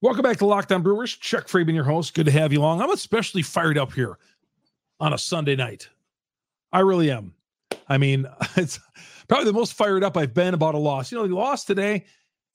Welcome 0.00 0.22
back 0.22 0.36
to 0.38 0.46
Locked 0.46 0.70
On 0.70 0.82
Brewers. 0.82 1.16
Chuck 1.16 1.48
Freimund, 1.48 1.74
your 1.74 1.84
host. 1.84 2.14
Good 2.14 2.26
to 2.26 2.32
have 2.32 2.52
you 2.52 2.60
along. 2.60 2.80
I'm 2.80 2.92
especially 2.92 3.42
fired 3.42 3.76
up 3.76 3.92
here 3.92 4.18
on 5.00 5.12
a 5.12 5.18
Sunday 5.18 5.56
night. 5.56 5.88
I 6.72 6.80
really 6.80 7.10
am. 7.10 7.34
I 7.88 7.98
mean, 7.98 8.26
it's 8.56 8.78
probably 9.28 9.46
the 9.46 9.52
most 9.52 9.74
fired 9.74 10.04
up 10.04 10.16
I've 10.16 10.34
been 10.34 10.54
about 10.54 10.74
a 10.74 10.78
loss. 10.78 11.10
You 11.10 11.18
know, 11.18 11.26
they 11.26 11.32
lost 11.32 11.66
today, 11.66 12.04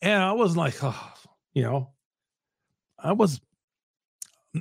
and 0.02 0.22
I 0.22 0.32
wasn't 0.34 0.60
like, 0.60 0.76
oh, 0.84 1.14
you 1.54 1.64
know, 1.64 1.90
I 2.98 3.14
was, 3.14 3.42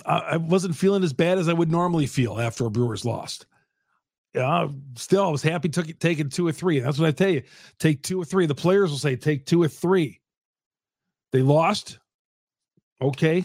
I 0.07 0.38
wasn't 0.38 0.77
feeling 0.77 1.05
as 1.05 1.12
bad 1.12 1.38
as 1.38 1.49
I 1.49 1.53
would 1.53 1.71
normally 1.71 2.07
feel 2.07 2.41
after 2.41 2.67
a 2.67 2.71
Brewers 2.71 3.05
lost. 3.05 3.47
Yeah, 4.35 4.69
still, 4.97 5.27
I 5.27 5.31
was 5.31 5.43
happy 5.43 5.69
took 5.69 5.99
taking 5.99 6.31
two 6.31 6.47
or 6.47 6.53
three. 6.53 6.81
That's 6.81 6.99
what 6.99 7.09
I 7.09 7.12
tell 7.12 7.29
you. 7.29 7.43
Take 7.79 8.03
two 8.03 8.21
or 8.21 8.25
three. 8.25 8.47
The 8.47 8.55
players 8.55 8.91
will 8.91 8.99
say 8.99 9.15
take 9.15 9.45
two 9.45 9.62
or 9.62 9.69
three. 9.69 10.21
They 11.33 11.43
lost. 11.43 11.99
Okay, 13.03 13.45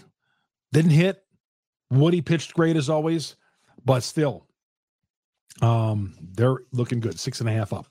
didn't 0.72 0.92
hit. 0.92 1.24
Woody 1.92 2.22
pitched 2.22 2.54
great 2.54 2.78
as 2.78 2.90
always, 2.90 3.36
but 3.84 4.02
still, 4.04 4.47
um, 5.62 6.14
they're 6.34 6.58
looking 6.72 7.00
good, 7.00 7.20
six 7.20 7.40
and 7.40 7.50
a 7.50 7.52
half 7.52 7.74
up 7.74 7.88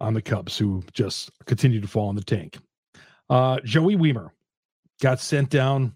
on 0.00 0.14
the 0.14 0.22
Cubs, 0.22 0.58
who 0.58 0.82
just 0.92 1.30
continue 1.46 1.80
to 1.80 1.88
fall 1.88 2.10
in 2.10 2.16
the 2.16 2.24
tank. 2.24 2.58
Uh, 3.30 3.60
Joey 3.64 3.96
Wiemer 3.96 4.30
got 5.00 5.20
sent 5.20 5.50
down. 5.50 5.94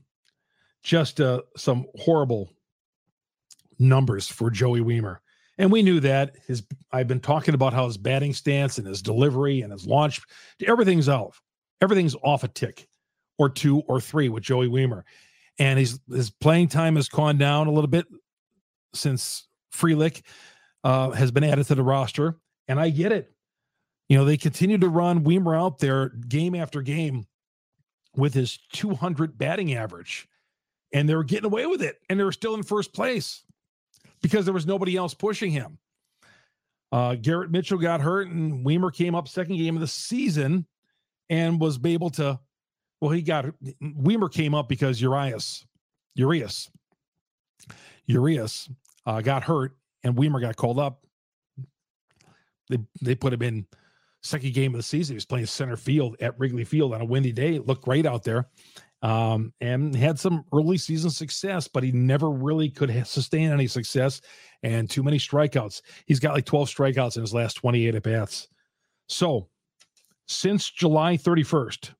Just 0.82 1.20
uh, 1.20 1.42
some 1.56 1.86
horrible 1.96 2.48
numbers 3.78 4.28
for 4.28 4.50
Joey 4.50 4.80
Wiemer. 4.80 5.18
And 5.58 5.72
we 5.72 5.82
knew 5.82 6.00
that 6.00 6.36
his 6.46 6.62
I've 6.92 7.08
been 7.08 7.20
talking 7.20 7.54
about 7.54 7.72
how 7.72 7.86
his 7.86 7.96
batting 7.96 8.34
stance 8.34 8.78
and 8.78 8.86
his 8.86 9.02
delivery 9.02 9.62
and 9.62 9.72
his 9.72 9.86
launch, 9.86 10.20
everything's 10.66 11.08
off. 11.08 11.42
Everything's 11.80 12.14
off 12.22 12.44
a 12.44 12.48
tick 12.48 12.88
or 13.38 13.48
two 13.48 13.80
or 13.88 14.00
three 14.00 14.28
with 14.28 14.42
Joey 14.42 14.68
Wiemer. 14.68 15.02
And 15.58 15.78
his 15.78 15.98
his 16.10 16.30
playing 16.30 16.68
time 16.68 16.96
has 16.96 17.08
gone 17.08 17.38
down 17.38 17.66
a 17.66 17.72
little 17.72 17.88
bit 17.88 18.06
since 18.94 19.48
Frelick 19.74 20.22
uh, 20.84 21.10
has 21.10 21.30
been 21.30 21.44
added 21.44 21.66
to 21.66 21.74
the 21.74 21.82
roster, 21.82 22.36
and 22.68 22.78
I 22.78 22.90
get 22.90 23.12
it. 23.12 23.32
You 24.08 24.16
know, 24.18 24.24
they 24.24 24.36
continue 24.36 24.78
to 24.78 24.88
run 24.88 25.24
Wiemer 25.24 25.58
out 25.58 25.78
there 25.78 26.10
game 26.10 26.54
after 26.54 26.80
game 26.80 27.26
with 28.14 28.34
his 28.34 28.58
200 28.72 29.36
batting 29.36 29.74
average, 29.74 30.28
and 30.92 31.08
they 31.08 31.14
were 31.14 31.24
getting 31.24 31.46
away 31.46 31.66
with 31.66 31.82
it, 31.82 32.00
and 32.08 32.18
they 32.18 32.24
were 32.24 32.32
still 32.32 32.54
in 32.54 32.62
first 32.62 32.92
place 32.92 33.44
because 34.22 34.44
there 34.44 34.54
was 34.54 34.66
nobody 34.66 34.96
else 34.96 35.12
pushing 35.12 35.50
him. 35.50 35.78
Uh, 36.92 37.16
Garrett 37.16 37.50
Mitchell 37.50 37.78
got 37.78 38.00
hurt, 38.00 38.28
and 38.28 38.64
Wiemer 38.64 38.92
came 38.92 39.14
up 39.14 39.28
second 39.28 39.56
game 39.56 39.74
of 39.74 39.80
the 39.80 39.88
season 39.88 40.66
and 41.28 41.60
was 41.60 41.78
able 41.84 42.10
to. 42.10 42.38
Well, 43.00 43.10
he 43.10 43.22
got 43.22 43.46
Wiemer 43.82 44.32
came 44.32 44.54
up 44.54 44.68
because 44.68 45.00
Urias, 45.00 45.66
Urias, 46.14 46.70
Urias 48.06 48.70
uh, 49.04 49.20
got 49.20 49.42
hurt 49.42 49.76
and 50.06 50.16
Wiemer 50.16 50.40
got 50.40 50.56
called 50.56 50.78
up. 50.78 51.04
They 52.70 52.78
they 53.02 53.14
put 53.14 53.32
him 53.32 53.42
in 53.42 53.66
second 54.22 54.54
game 54.54 54.72
of 54.74 54.78
the 54.78 54.82
season. 54.82 55.14
He 55.14 55.16
was 55.16 55.26
playing 55.26 55.46
center 55.46 55.76
field 55.76 56.16
at 56.20 56.38
Wrigley 56.38 56.64
Field 56.64 56.94
on 56.94 57.00
a 57.00 57.04
windy 57.04 57.32
day. 57.32 57.54
It 57.56 57.66
looked 57.66 57.84
great 57.84 58.06
out 58.06 58.24
there. 58.24 58.46
um, 59.02 59.52
and 59.60 59.94
had 59.94 60.18
some 60.18 60.44
early 60.52 60.78
season 60.78 61.10
success, 61.10 61.68
but 61.68 61.82
he 61.82 61.92
never 61.92 62.30
really 62.30 62.70
could 62.70 63.06
sustain 63.06 63.52
any 63.52 63.66
success 63.66 64.20
and 64.62 64.88
too 64.90 65.02
many 65.02 65.18
strikeouts. 65.18 65.82
He's 66.06 66.18
got 66.18 66.34
like 66.34 66.46
12 66.46 66.68
strikeouts 66.68 67.16
in 67.16 67.22
his 67.22 67.34
last 67.34 67.54
28 67.54 67.94
at 67.94 68.02
bats. 68.02 68.48
So 69.08 69.48
since 70.26 70.70
July 70.70 71.16
31st, 71.18 71.92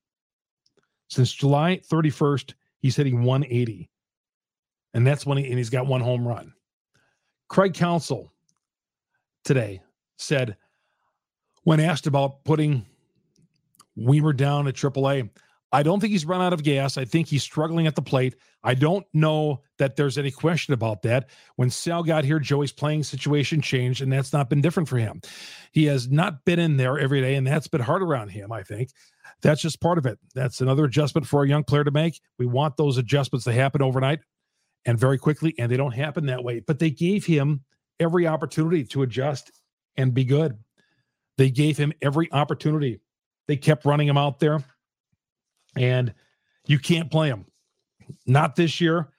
since 1.09 1.31
July 1.31 1.79
31st, 1.89 2.55
he's 2.79 2.95
hitting 2.95 3.23
180. 3.23 3.89
And 4.93 5.05
that's 5.05 5.25
when 5.25 5.37
he, 5.37 5.45
and 5.45 5.57
he's 5.57 5.69
got 5.69 5.87
one 5.87 6.01
home 6.01 6.27
run. 6.27 6.53
Craig 7.49 7.73
Counsell 7.73 8.31
today 9.43 9.81
said, 10.17 10.57
when 11.63 11.79
asked 11.79 12.07
about 12.07 12.43
putting 12.43 12.85
Wiemer 13.97 14.35
down 14.35 14.67
at 14.67 14.75
AAA, 14.75 15.29
I 15.71 15.83
don't 15.83 15.99
think 15.99 16.11
he's 16.11 16.25
run 16.25 16.41
out 16.41 16.53
of 16.53 16.63
gas. 16.63 16.97
I 16.97 17.03
think 17.03 17.27
he's 17.27 17.43
struggling 17.43 17.87
at 17.87 17.95
the 17.95 18.01
plate. 18.01 18.35
I 18.63 18.73
don't 18.73 19.05
know 19.13 19.63
that 19.79 19.97
there's 19.97 20.17
any 20.17 20.31
question 20.31 20.73
about 20.73 21.01
that. 21.01 21.29
When 21.57 21.69
Sal 21.69 22.03
got 22.03 22.23
here, 22.23 22.39
Joey's 22.39 22.71
playing 22.71 23.03
situation 23.03 23.61
changed, 23.61 24.01
and 24.01 24.11
that's 24.11 24.31
not 24.31 24.49
been 24.49 24.61
different 24.61 24.87
for 24.87 24.97
him. 24.97 25.21
He 25.73 25.85
has 25.85 26.09
not 26.09 26.45
been 26.45 26.59
in 26.59 26.77
there 26.77 26.97
every 26.97 27.19
day, 27.19 27.35
and 27.35 27.45
that's 27.45 27.67
been 27.67 27.81
hard 27.81 28.01
around 28.01 28.29
him, 28.29 28.51
I 28.51 28.63
think. 28.63 28.91
That's 29.41 29.61
just 29.61 29.81
part 29.81 29.97
of 29.97 30.05
it. 30.05 30.17
That's 30.33 30.61
another 30.61 30.85
adjustment 30.85 31.27
for 31.27 31.43
a 31.43 31.47
young 31.47 31.65
player 31.65 31.83
to 31.83 31.91
make. 31.91 32.21
We 32.39 32.45
want 32.45 32.77
those 32.77 32.97
adjustments 32.97 33.43
to 33.43 33.51
happen 33.51 33.81
overnight 33.81 34.19
and 34.87 34.97
very 34.97 35.19
quickly, 35.19 35.53
and 35.59 35.71
they 35.71 35.77
don't 35.77 35.93
happen 35.93 36.25
that 36.25 36.43
way. 36.43 36.61
But 36.61 36.79
they 36.79 36.89
gave 36.89 37.25
him 37.25 37.61
every 37.99 38.25
opportunity 38.25 38.83
to 38.85 39.03
adjust 39.03 39.51
and 39.97 40.13
be 40.13 40.23
good. 40.23 40.57
They 41.37 41.51
gave 41.51 41.77
him 41.77 41.93
every 42.01 42.31
opportunity. 42.31 42.99
They 43.47 43.57
kept 43.57 43.85
running 43.85 44.07
him 44.07 44.17
out 44.17 44.39
there 44.39 44.63
and 45.75 46.13
you 46.65 46.79
can't 46.79 47.11
play 47.11 47.27
him. 47.27 47.45
Not 48.25 48.55
this 48.55 48.81
year. 48.81 49.09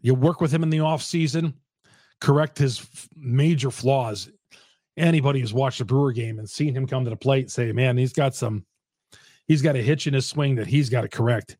You 0.00 0.14
work 0.14 0.40
with 0.40 0.52
him 0.52 0.62
in 0.62 0.70
the 0.70 0.80
off 0.80 1.02
season, 1.02 1.54
correct 2.20 2.58
his 2.58 2.86
major 3.16 3.70
flaws. 3.70 4.30
Anybody 4.96 5.40
who's 5.40 5.54
watched 5.54 5.80
a 5.80 5.84
Brewer 5.84 6.12
game 6.12 6.38
and 6.38 6.48
seen 6.48 6.74
him 6.74 6.86
come 6.86 7.04
to 7.04 7.10
the 7.10 7.16
plate 7.16 7.50
say, 7.50 7.72
"Man, 7.72 7.96
he's 7.96 8.12
got 8.12 8.34
some, 8.34 8.64
he's 9.46 9.62
got 9.62 9.76
a 9.76 9.82
hitch 9.82 10.06
in 10.06 10.14
his 10.14 10.26
swing 10.26 10.56
that 10.56 10.66
he's 10.66 10.88
got 10.88 11.02
to 11.02 11.08
correct." 11.08 11.56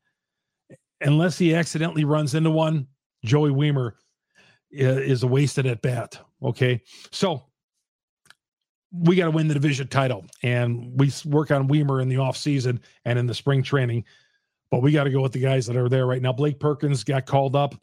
Unless 1.00 1.38
he 1.38 1.54
accidentally 1.54 2.04
runs 2.04 2.34
into 2.34 2.50
one, 2.50 2.86
Joey 3.24 3.50
Wiemer 3.50 3.92
is 4.70 5.22
a 5.22 5.26
wasted 5.26 5.66
at 5.66 5.82
bat. 5.82 6.18
Okay, 6.42 6.82
so 7.10 7.44
we 8.92 9.16
got 9.16 9.26
to 9.26 9.30
win 9.30 9.48
the 9.48 9.54
division 9.54 9.88
title. 9.88 10.24
And 10.42 10.98
we 10.98 11.12
work 11.24 11.50
on 11.50 11.68
Wiemer 11.68 12.00
in 12.00 12.08
the 12.08 12.16
offseason 12.16 12.80
and 13.04 13.18
in 13.18 13.26
the 13.26 13.34
spring 13.34 13.62
training. 13.62 14.04
But 14.70 14.82
we 14.82 14.92
got 14.92 15.04
to 15.04 15.10
go 15.10 15.22
with 15.22 15.32
the 15.32 15.40
guys 15.40 15.66
that 15.66 15.76
are 15.76 15.88
there 15.88 16.06
right 16.06 16.22
now. 16.22 16.32
Blake 16.32 16.60
Perkins 16.60 17.04
got 17.04 17.26
called 17.26 17.56
up. 17.56 17.74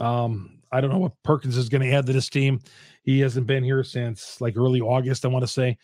Um, 0.00 0.60
I 0.72 0.80
don't 0.80 0.90
know 0.90 0.98
what 0.98 1.22
Perkins 1.22 1.56
is 1.56 1.68
going 1.68 1.82
to 1.82 1.92
add 1.92 2.06
to 2.06 2.12
this 2.12 2.28
team. 2.28 2.60
He 3.02 3.20
hasn't 3.20 3.46
been 3.46 3.64
here 3.64 3.84
since 3.84 4.40
like 4.40 4.56
early 4.56 4.80
August, 4.80 5.24
I 5.24 5.28
want 5.28 5.42
to 5.42 5.48
say. 5.48 5.76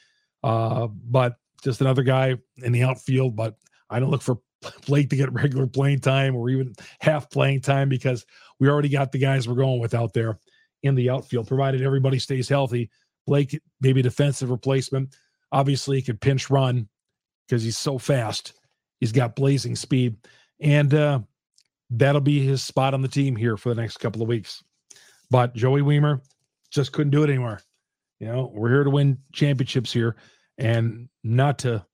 Uh, 0.43 0.87
but 0.87 1.37
just 1.63 1.81
another 1.81 2.03
guy 2.03 2.37
in 2.59 2.73
the 2.73 2.83
outfield. 2.83 3.37
But 3.37 3.57
I 3.91 3.99
don't 3.99 4.11
look 4.11 4.23
for 4.23 4.39
Blake 4.87 5.11
to 5.11 5.17
get 5.17 5.33
regular 5.33 5.67
playing 5.67 6.01
time 6.01 6.35
or 6.35 6.49
even 6.49 6.75
half 7.01 7.31
playing 7.31 7.61
time 7.61 7.89
because 7.89 8.25
we 8.59 8.69
already 8.69 8.89
got 8.89 9.13
the 9.13 9.19
guys 9.19 9.49
we're 9.49 9.55
going 9.55 9.81
with 9.81 9.95
out 9.95 10.13
there 10.13 10.39
in 10.83 10.95
the 10.95 11.11
outfield, 11.11 11.49
provided 11.49 11.83
everybody 11.83 12.19
stays 12.19 12.49
healthy. 12.49 12.91
Blake, 13.27 13.61
maybe 13.81 14.03
defensive 14.03 14.51
replacement. 14.51 15.17
Obviously, 15.53 15.97
he 15.97 16.03
could 16.03 16.21
pinch 16.21 16.49
run 16.51 16.89
because 17.47 17.63
he's 17.63 17.79
so 17.79 17.99
fast. 17.99 18.55
He's 19.01 19.13
got 19.13 19.37
blazing 19.37 19.77
speed. 19.77 20.17
And 20.61 20.93
uh, 20.95 21.21
that'll 21.91 22.21
be 22.21 22.45
his 22.45 22.63
spot 22.63 22.95
on 22.95 23.03
the 23.03 23.09
team 23.09 23.37
here 23.37 23.57
for 23.57 23.69
the 23.75 23.81
next 23.81 23.99
couple 23.99 24.23
of 24.23 24.29
weeks. 24.29 24.63
But 25.31 25.55
Joey 25.55 25.83
Wiemer 25.83 26.21
just 26.71 26.93
couldn't 26.93 27.11
do 27.11 27.23
it 27.23 27.31
anymore. 27.31 27.61
You 28.21 28.29
know, 28.29 28.51
we're 28.55 28.71
here 28.71 28.85
to 28.85 28.91
win 28.91 29.19
championships 29.33 29.93
here 29.93 30.17
and 30.59 31.09
not 31.23 31.59
to 31.61 31.85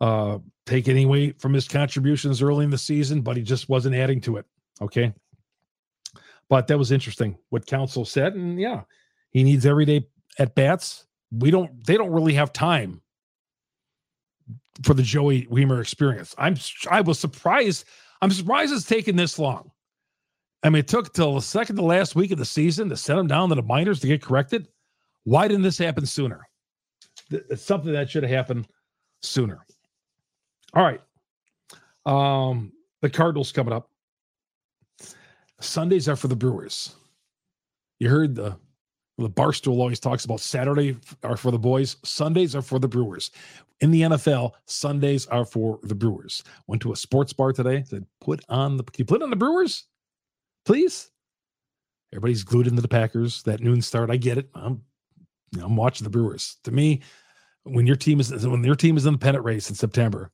uh, 0.00 0.38
take 0.64 0.88
any 0.88 1.06
weight 1.06 1.40
from 1.40 1.52
his 1.52 1.68
contributions 1.68 2.42
early 2.42 2.64
in 2.64 2.70
the 2.70 2.78
season, 2.78 3.20
but 3.20 3.36
he 3.36 3.42
just 3.42 3.68
wasn't 3.68 3.94
adding 3.94 4.20
to 4.22 4.38
it. 4.38 4.46
Okay. 4.80 5.14
But 6.48 6.68
that 6.68 6.78
was 6.78 6.92
interesting 6.92 7.36
what 7.50 7.66
Counsell 7.66 8.04
said. 8.04 8.34
And 8.34 8.60
yeah, 8.60 8.82
he 9.30 9.42
needs 9.42 9.66
everyday 9.66 10.06
at 10.38 10.54
bats, 10.54 11.06
we 11.30 11.50
don't 11.50 11.84
they 11.86 11.96
don't 11.96 12.10
really 12.10 12.34
have 12.34 12.52
time 12.52 13.00
for 14.82 14.94
the 14.94 15.02
Joey 15.02 15.46
Wiemer 15.46 15.80
experience. 15.80 16.34
I'm 16.38 16.56
I 16.90 17.00
was 17.00 17.18
surprised. 17.18 17.84
I'm 18.22 18.30
surprised 18.30 18.72
it's 18.72 18.86
taken 18.86 19.16
this 19.16 19.38
long. 19.38 19.70
I 20.62 20.70
mean, 20.70 20.80
it 20.80 20.88
took 20.88 21.12
till 21.12 21.34
the 21.34 21.42
second 21.42 21.76
to 21.76 21.82
last 21.82 22.16
week 22.16 22.30
of 22.30 22.38
the 22.38 22.44
season 22.44 22.88
to 22.88 22.96
send 22.96 23.18
him 23.18 23.26
down 23.26 23.48
to 23.50 23.54
the 23.54 23.62
minors 23.62 24.00
to 24.00 24.06
get 24.06 24.22
corrected. 24.22 24.68
Why 25.24 25.48
didn't 25.48 25.62
this 25.62 25.78
happen 25.78 26.06
sooner? 26.06 26.46
It's 27.30 27.62
something 27.62 27.92
that 27.92 28.10
should 28.10 28.22
have 28.22 28.32
happened 28.32 28.68
sooner. 29.22 29.64
All 30.74 30.82
right. 30.82 31.00
Um, 32.04 32.72
the 33.02 33.10
Cardinals 33.10 33.52
coming 33.52 33.72
up. 33.72 33.90
Sundays 35.60 36.08
are 36.08 36.16
for 36.16 36.28
the 36.28 36.36
Brewers. 36.36 36.94
You 37.98 38.08
heard 38.10 38.34
the 38.34 38.56
the 39.18 39.30
Barstool 39.30 39.78
always 39.78 39.98
talks 39.98 40.26
about 40.26 40.40
Saturday 40.40 40.96
are 41.22 41.38
for 41.38 41.50
the 41.50 41.58
boys, 41.58 41.96
Sundays 42.04 42.54
are 42.54 42.60
for 42.60 42.78
the 42.78 42.88
Brewers. 42.88 43.30
In 43.80 43.90
the 43.90 44.02
NFL, 44.02 44.52
Sundays 44.66 45.26
are 45.26 45.46
for 45.46 45.78
the 45.82 45.94
Brewers. 45.94 46.42
Went 46.66 46.82
to 46.82 46.92
a 46.92 46.96
sports 46.96 47.32
bar 47.32 47.52
today, 47.52 47.82
said, 47.86 48.04
put 48.20 48.44
on 48.48 48.76
the 48.76 48.82
can 48.84 48.94
you 48.98 49.04
put 49.06 49.22
on 49.22 49.30
the 49.30 49.36
Brewers? 49.36 49.84
Please. 50.66 51.10
Everybody's 52.12 52.44
glued 52.44 52.66
into 52.66 52.82
the 52.82 52.88
Packers, 52.88 53.42
that 53.44 53.60
noon 53.60 53.82
start. 53.82 54.10
I 54.10 54.16
get 54.16 54.38
it. 54.38 54.48
I'm 54.54 54.82
I'm 55.62 55.76
watching 55.76 56.04
the 56.04 56.10
Brewers. 56.10 56.58
To 56.64 56.70
me, 56.70 57.00
when 57.64 57.86
your 57.86 57.96
team 57.96 58.20
is 58.20 58.46
when 58.46 58.64
your 58.64 58.76
team 58.76 58.96
is 58.96 59.06
in 59.06 59.12
the 59.12 59.18
pennant 59.18 59.44
race 59.44 59.70
in 59.70 59.76
September, 59.76 60.30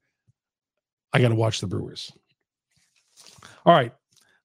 I 1.13 1.21
got 1.21 1.29
to 1.29 1.35
watch 1.35 1.61
the 1.61 1.67
Brewers. 1.67 2.13
All 3.65 3.75
right. 3.75 3.93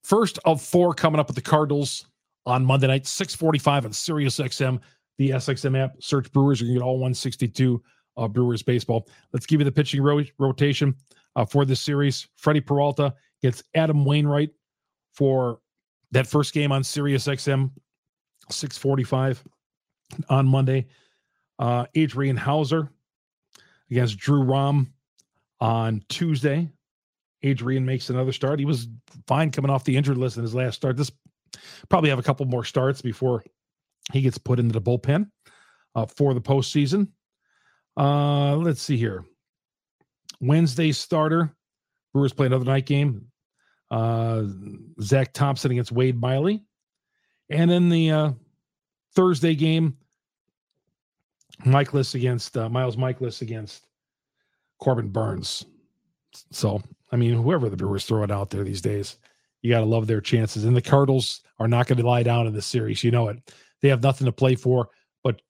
First 0.08 0.40
of 0.46 0.62
four 0.62 0.94
coming 0.94 1.20
up 1.20 1.28
with 1.28 1.36
the 1.36 1.42
Cardinals 1.42 2.06
on 2.46 2.64
Monday 2.64 2.88
night, 2.88 3.06
645 3.06 3.88
on 3.88 3.92
Sirius 3.92 4.40
XM, 4.40 4.80
the 5.18 5.32
SXM 5.32 5.78
app. 5.78 6.02
Search 6.02 6.32
Brewers. 6.32 6.62
You 6.62 6.68
can 6.68 6.76
get 6.76 6.82
all 6.82 6.94
162 6.94 7.84
uh, 8.16 8.28
Brewers 8.30 8.64
baseball. 8.64 9.10
Let's 9.34 9.46
give 9.46 9.60
you 9.60 9.66
the 9.66 9.72
pitching 9.72 10.02
ro- 10.02 10.24
rotation 10.40 10.96
uh, 11.36 11.44
for 11.44 11.66
this 11.66 11.82
series. 11.82 12.26
Freddie 12.38 12.62
Peralta 12.62 13.14
gets 13.42 13.62
Adam 13.76 14.06
Wainwright 14.06 14.52
for 15.12 15.60
that 16.12 16.26
first 16.26 16.54
game 16.54 16.72
on 16.72 16.86
Sirius 16.86 17.28
XM, 17.28 17.70
645 18.50 19.44
on 20.30 20.48
Monday. 20.48 20.88
Uh, 21.60 21.86
Adrian 21.96 22.38
Houser 22.38 22.90
against 23.92 24.18
Drew 24.18 24.42
Rom 24.42 24.94
on 25.60 26.02
Tuesday. 26.08 26.70
Adrian 27.44 27.86
makes 27.86 28.10
another 28.10 28.32
start. 28.32 28.60
He 28.60 28.66
was 28.66 28.88
fine 29.28 29.52
coming 29.52 29.72
off 29.72 29.84
the 29.84 29.98
injured 29.98 30.18
list 30.18 30.38
in 30.38 30.44
his 30.44 30.56
last 30.56 30.76
start. 30.76 30.98
This 30.98 31.12
probably 31.90 32.10
have 32.10 32.20
a 32.20 32.24
couple 32.24 32.46
more 32.46 32.64
starts 32.64 33.02
before 33.02 33.44
he 34.12 34.22
gets 34.22 34.38
put 34.38 34.60
into 34.60 34.74
the 34.74 34.82
bullpen 34.82 35.30
uh, 35.96 36.06
for 36.06 36.34
the 36.34 36.42
postseason. 36.42 37.10
Uh, 37.96 38.56
let's 38.56 38.82
see 38.82 38.98
here. 38.98 39.26
Wednesday 40.40 40.92
starter. 40.92 41.54
Brewers 42.14 42.34
play 42.34 42.48
another 42.48 42.66
night 42.66 42.86
game. 42.86 43.28
Uh, 43.90 44.44
Zack 45.02 45.34
Thompson 45.34 45.72
against 45.72 45.92
Wade 45.92 46.20
Miley. 46.20 46.64
And 47.50 47.70
then 47.70 47.90
the 47.90 48.12
uh, 48.12 48.32
Thursday 49.16 49.56
game, 49.56 49.98
Mikolas 51.66 52.14
against 52.14 52.58
uh, 52.58 52.70
Miles 52.70 52.98
Mikolas 52.98 53.42
against 53.42 53.88
Corbin 54.80 55.10
Burnes. 55.10 55.66
So, 56.52 56.82
I 57.12 57.16
mean, 57.16 57.34
whoever 57.34 57.70
the 57.70 57.78
Brewers 57.78 58.06
throw 58.06 58.24
it 58.24 58.32
out 58.32 58.50
there 58.50 58.64
these 58.64 58.82
days, 58.82 59.18
you 59.62 59.72
got 59.72 59.80
to 59.80 59.86
love 59.86 60.08
their 60.08 60.22
chances. 60.22 60.64
And 60.64 60.76
the 60.76 60.82
Cardinals 60.82 61.42
are 61.60 61.68
not 61.68 61.88
going 61.88 61.98
to 61.98 62.06
lie 62.06 62.24
down 62.24 62.48
in 62.48 62.54
this 62.54 62.66
series. 62.66 63.04
You 63.04 63.12
know 63.12 63.30
it. 63.30 63.38
They 63.82 63.90
have 63.90 64.04
nothing 64.04 64.26
to 64.26 64.32
play 64.32 64.56
for 64.56 64.90
but 65.24 65.42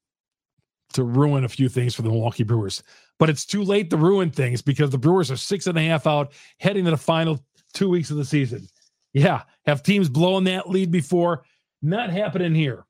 to 0.93 1.03
ruin 1.03 1.43
a 1.43 1.49
few 1.49 1.69
things 1.69 1.95
for 1.95 2.01
the 2.01 2.09
Milwaukee 2.09 2.43
Brewers. 2.43 2.83
But 3.19 3.29
it's 3.29 3.45
too 3.45 3.63
late 3.63 3.89
to 3.89 3.97
ruin 3.97 4.29
things 4.29 4.61
because 4.61 4.89
the 4.89 4.97
Brewers 4.97 5.31
are 5.31 5.37
six 5.37 5.67
and 5.67 5.77
a 5.77 5.81
half 5.81 6.07
out, 6.07 6.33
heading 6.59 6.85
to 6.85 6.91
the 6.91 6.97
final 6.97 7.43
two 7.73 7.89
weeks 7.89 8.11
of 8.11 8.17
the 8.17 8.25
season. 8.25 8.67
Yeah, 9.13 9.43
have 9.65 9.83
teams 9.83 10.09
blowing 10.09 10.43
that 10.45 10.69
lead 10.69 10.91
before. 10.91 11.43
Not 11.81 12.09
happening 12.09 12.53
here. 12.53 12.85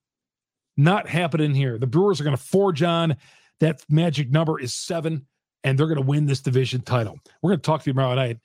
Not 0.76 1.08
happening 1.08 1.54
here. 1.54 1.78
The 1.78 1.88
Brewers 1.88 2.20
are 2.20 2.24
going 2.24 2.36
to 2.36 2.44
forge 2.44 2.84
on. 2.84 3.16
That 3.60 3.84
magic 3.90 4.30
number 4.30 4.60
is 4.60 4.74
seven, 4.74 5.26
and 5.68 5.78
they're 5.78 5.88
going 5.88 6.00
to 6.00 6.06
win 6.06 6.26
this 6.26 6.40
division 6.40 6.82
title. 6.82 7.20
We're 7.42 7.52
going 7.52 7.60
to 7.60 7.66
talk 7.66 7.84
to 7.84 7.90
you 7.90 7.94
tomorrow 7.94 8.16
night 8.16 8.40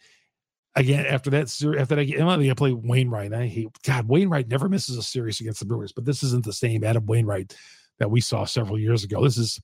again 0.74 1.06
after 1.06 1.30
that 1.30 1.48
series. 1.48 1.80
after 1.80 1.94
that 1.94 2.02
I'm 2.02 2.26
going 2.26 2.48
to 2.48 2.54
play 2.54 2.72
Wainwright. 2.72 3.32
I 3.32 3.46
hate 3.46 3.68
God. 3.84 4.08
Wainwright 4.08 4.48
never 4.48 4.68
misses 4.68 4.96
a 4.96 5.02
series 5.02 5.40
against 5.40 5.60
the 5.60 5.66
Brewers, 5.66 5.92
but 5.92 6.04
this 6.04 6.22
isn't 6.24 6.44
the 6.44 6.52
same 6.52 6.82
Adam 6.82 7.06
Wainwright 7.06 7.54
that 7.98 8.10
we 8.10 8.20
saw 8.20 8.44
several 8.44 8.78
years 8.78 9.04
ago. 9.04 9.22
This 9.22 9.38
is 9.38 9.60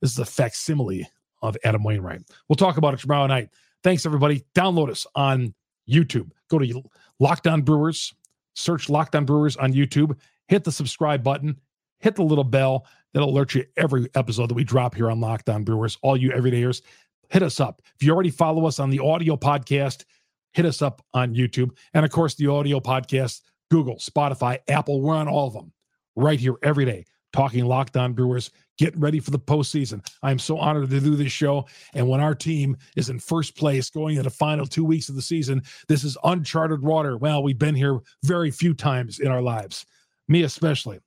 this 0.00 0.12
is 0.12 0.18
a 0.18 0.24
facsimile 0.24 1.06
of 1.42 1.56
Adam 1.64 1.82
Wainwright. 1.82 2.22
We'll 2.48 2.56
talk 2.56 2.78
about 2.78 2.94
it 2.94 3.00
tomorrow 3.00 3.26
night. 3.26 3.50
Thanks 3.82 4.06
everybody. 4.06 4.44
Download 4.54 4.90
us 4.90 5.06
on 5.14 5.54
YouTube. 5.88 6.30
Go 6.48 6.58
to 6.58 6.82
Locked 7.20 7.46
On 7.46 7.60
Brewers, 7.60 8.14
search 8.54 8.88
Locked 8.88 9.14
On 9.14 9.24
Brewers 9.24 9.56
on 9.56 9.72
YouTube, 9.72 10.16
hit 10.48 10.64
the 10.64 10.72
subscribe 10.72 11.22
button, 11.22 11.60
hit 12.00 12.14
the 12.14 12.22
little 12.22 12.44
bell 12.44 12.86
that'll 13.16 13.30
alert 13.30 13.54
you 13.54 13.64
every 13.78 14.10
episode 14.14 14.50
that 14.50 14.54
we 14.54 14.62
drop 14.62 14.94
here 14.94 15.10
on 15.10 15.18
Locked 15.20 15.48
On 15.48 15.64
Brewers. 15.64 15.96
All 16.02 16.18
you 16.18 16.32
everydayers, 16.32 16.82
hit 17.30 17.42
us 17.42 17.60
up. 17.60 17.80
If 17.94 18.02
you 18.02 18.12
already 18.12 18.28
follow 18.28 18.66
us 18.66 18.78
on 18.78 18.90
the 18.90 18.98
audio 18.98 19.36
podcast, 19.38 20.04
hit 20.52 20.66
us 20.66 20.82
up 20.82 21.02
on 21.14 21.34
YouTube. 21.34 21.70
And 21.94 22.04
of 22.04 22.10
course, 22.10 22.34
the 22.34 22.48
audio 22.48 22.78
podcast, 22.78 23.40
Google, 23.70 23.96
Spotify, 23.96 24.58
Apple, 24.68 25.00
we're 25.00 25.14
on 25.14 25.28
all 25.28 25.46
of 25.46 25.54
them 25.54 25.72
right 26.14 26.38
here 26.38 26.56
every 26.62 26.84
day, 26.84 27.06
talking 27.32 27.64
Locked 27.64 27.96
On 27.96 28.12
Brewers, 28.12 28.50
getting 28.76 29.00
ready 29.00 29.18
for 29.18 29.30
the 29.30 29.38
postseason. 29.38 30.06
I'm 30.22 30.38
so 30.38 30.58
honored 30.58 30.90
to 30.90 31.00
do 31.00 31.16
this 31.16 31.32
show. 31.32 31.66
And 31.94 32.06
when 32.06 32.20
our 32.20 32.34
team 32.34 32.76
is 32.96 33.08
in 33.08 33.18
first 33.18 33.56
place 33.56 33.88
going 33.88 34.16
into 34.16 34.24
the 34.24 34.30
final 34.30 34.66
two 34.66 34.84
weeks 34.84 35.08
of 35.08 35.14
the 35.14 35.22
season, 35.22 35.62
this 35.88 36.04
is 36.04 36.18
uncharted 36.22 36.82
water. 36.82 37.16
Well, 37.16 37.42
we've 37.42 37.58
been 37.58 37.76
here 37.76 37.98
very 38.24 38.50
few 38.50 38.74
times 38.74 39.20
in 39.20 39.28
our 39.28 39.40
lives, 39.40 39.86
me 40.28 40.42
especially. 40.42 40.98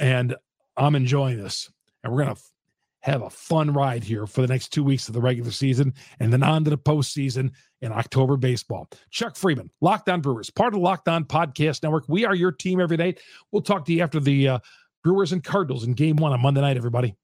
And 0.00 0.36
I'm 0.76 0.94
enjoying 0.94 1.38
this. 1.38 1.70
And 2.02 2.12
we're 2.12 2.24
going 2.24 2.36
to 2.36 2.42
have 3.00 3.22
a 3.22 3.30
fun 3.30 3.72
ride 3.72 4.02
here 4.02 4.26
for 4.26 4.40
the 4.40 4.46
next 4.46 4.68
two 4.68 4.82
weeks 4.82 5.08
of 5.08 5.14
the 5.14 5.20
regular 5.20 5.50
season 5.50 5.92
and 6.20 6.32
then 6.32 6.42
on 6.42 6.64
to 6.64 6.70
the 6.70 6.78
postseason 6.78 7.50
in 7.82 7.92
October 7.92 8.36
baseball. 8.36 8.88
Chuck 9.10 9.34
Freimund, 9.34 9.68
Locked 9.80 10.08
On 10.08 10.20
Brewers, 10.20 10.50
part 10.50 10.68
of 10.72 10.80
the 10.80 10.84
Locked 10.84 11.08
On 11.08 11.24
Podcast 11.24 11.82
Network. 11.82 12.04
We 12.08 12.24
are 12.24 12.34
your 12.34 12.52
team 12.52 12.80
every 12.80 12.96
day. 12.96 13.16
We'll 13.52 13.62
talk 13.62 13.84
to 13.86 13.92
you 13.92 14.02
after 14.02 14.20
the 14.20 14.48
uh, 14.48 14.58
Brewers 15.02 15.32
and 15.32 15.44
Cardinals 15.44 15.84
in 15.84 15.92
game 15.92 16.16
one 16.16 16.32
on 16.32 16.40
Monday 16.40 16.62
night, 16.62 16.78
everybody. 16.78 17.14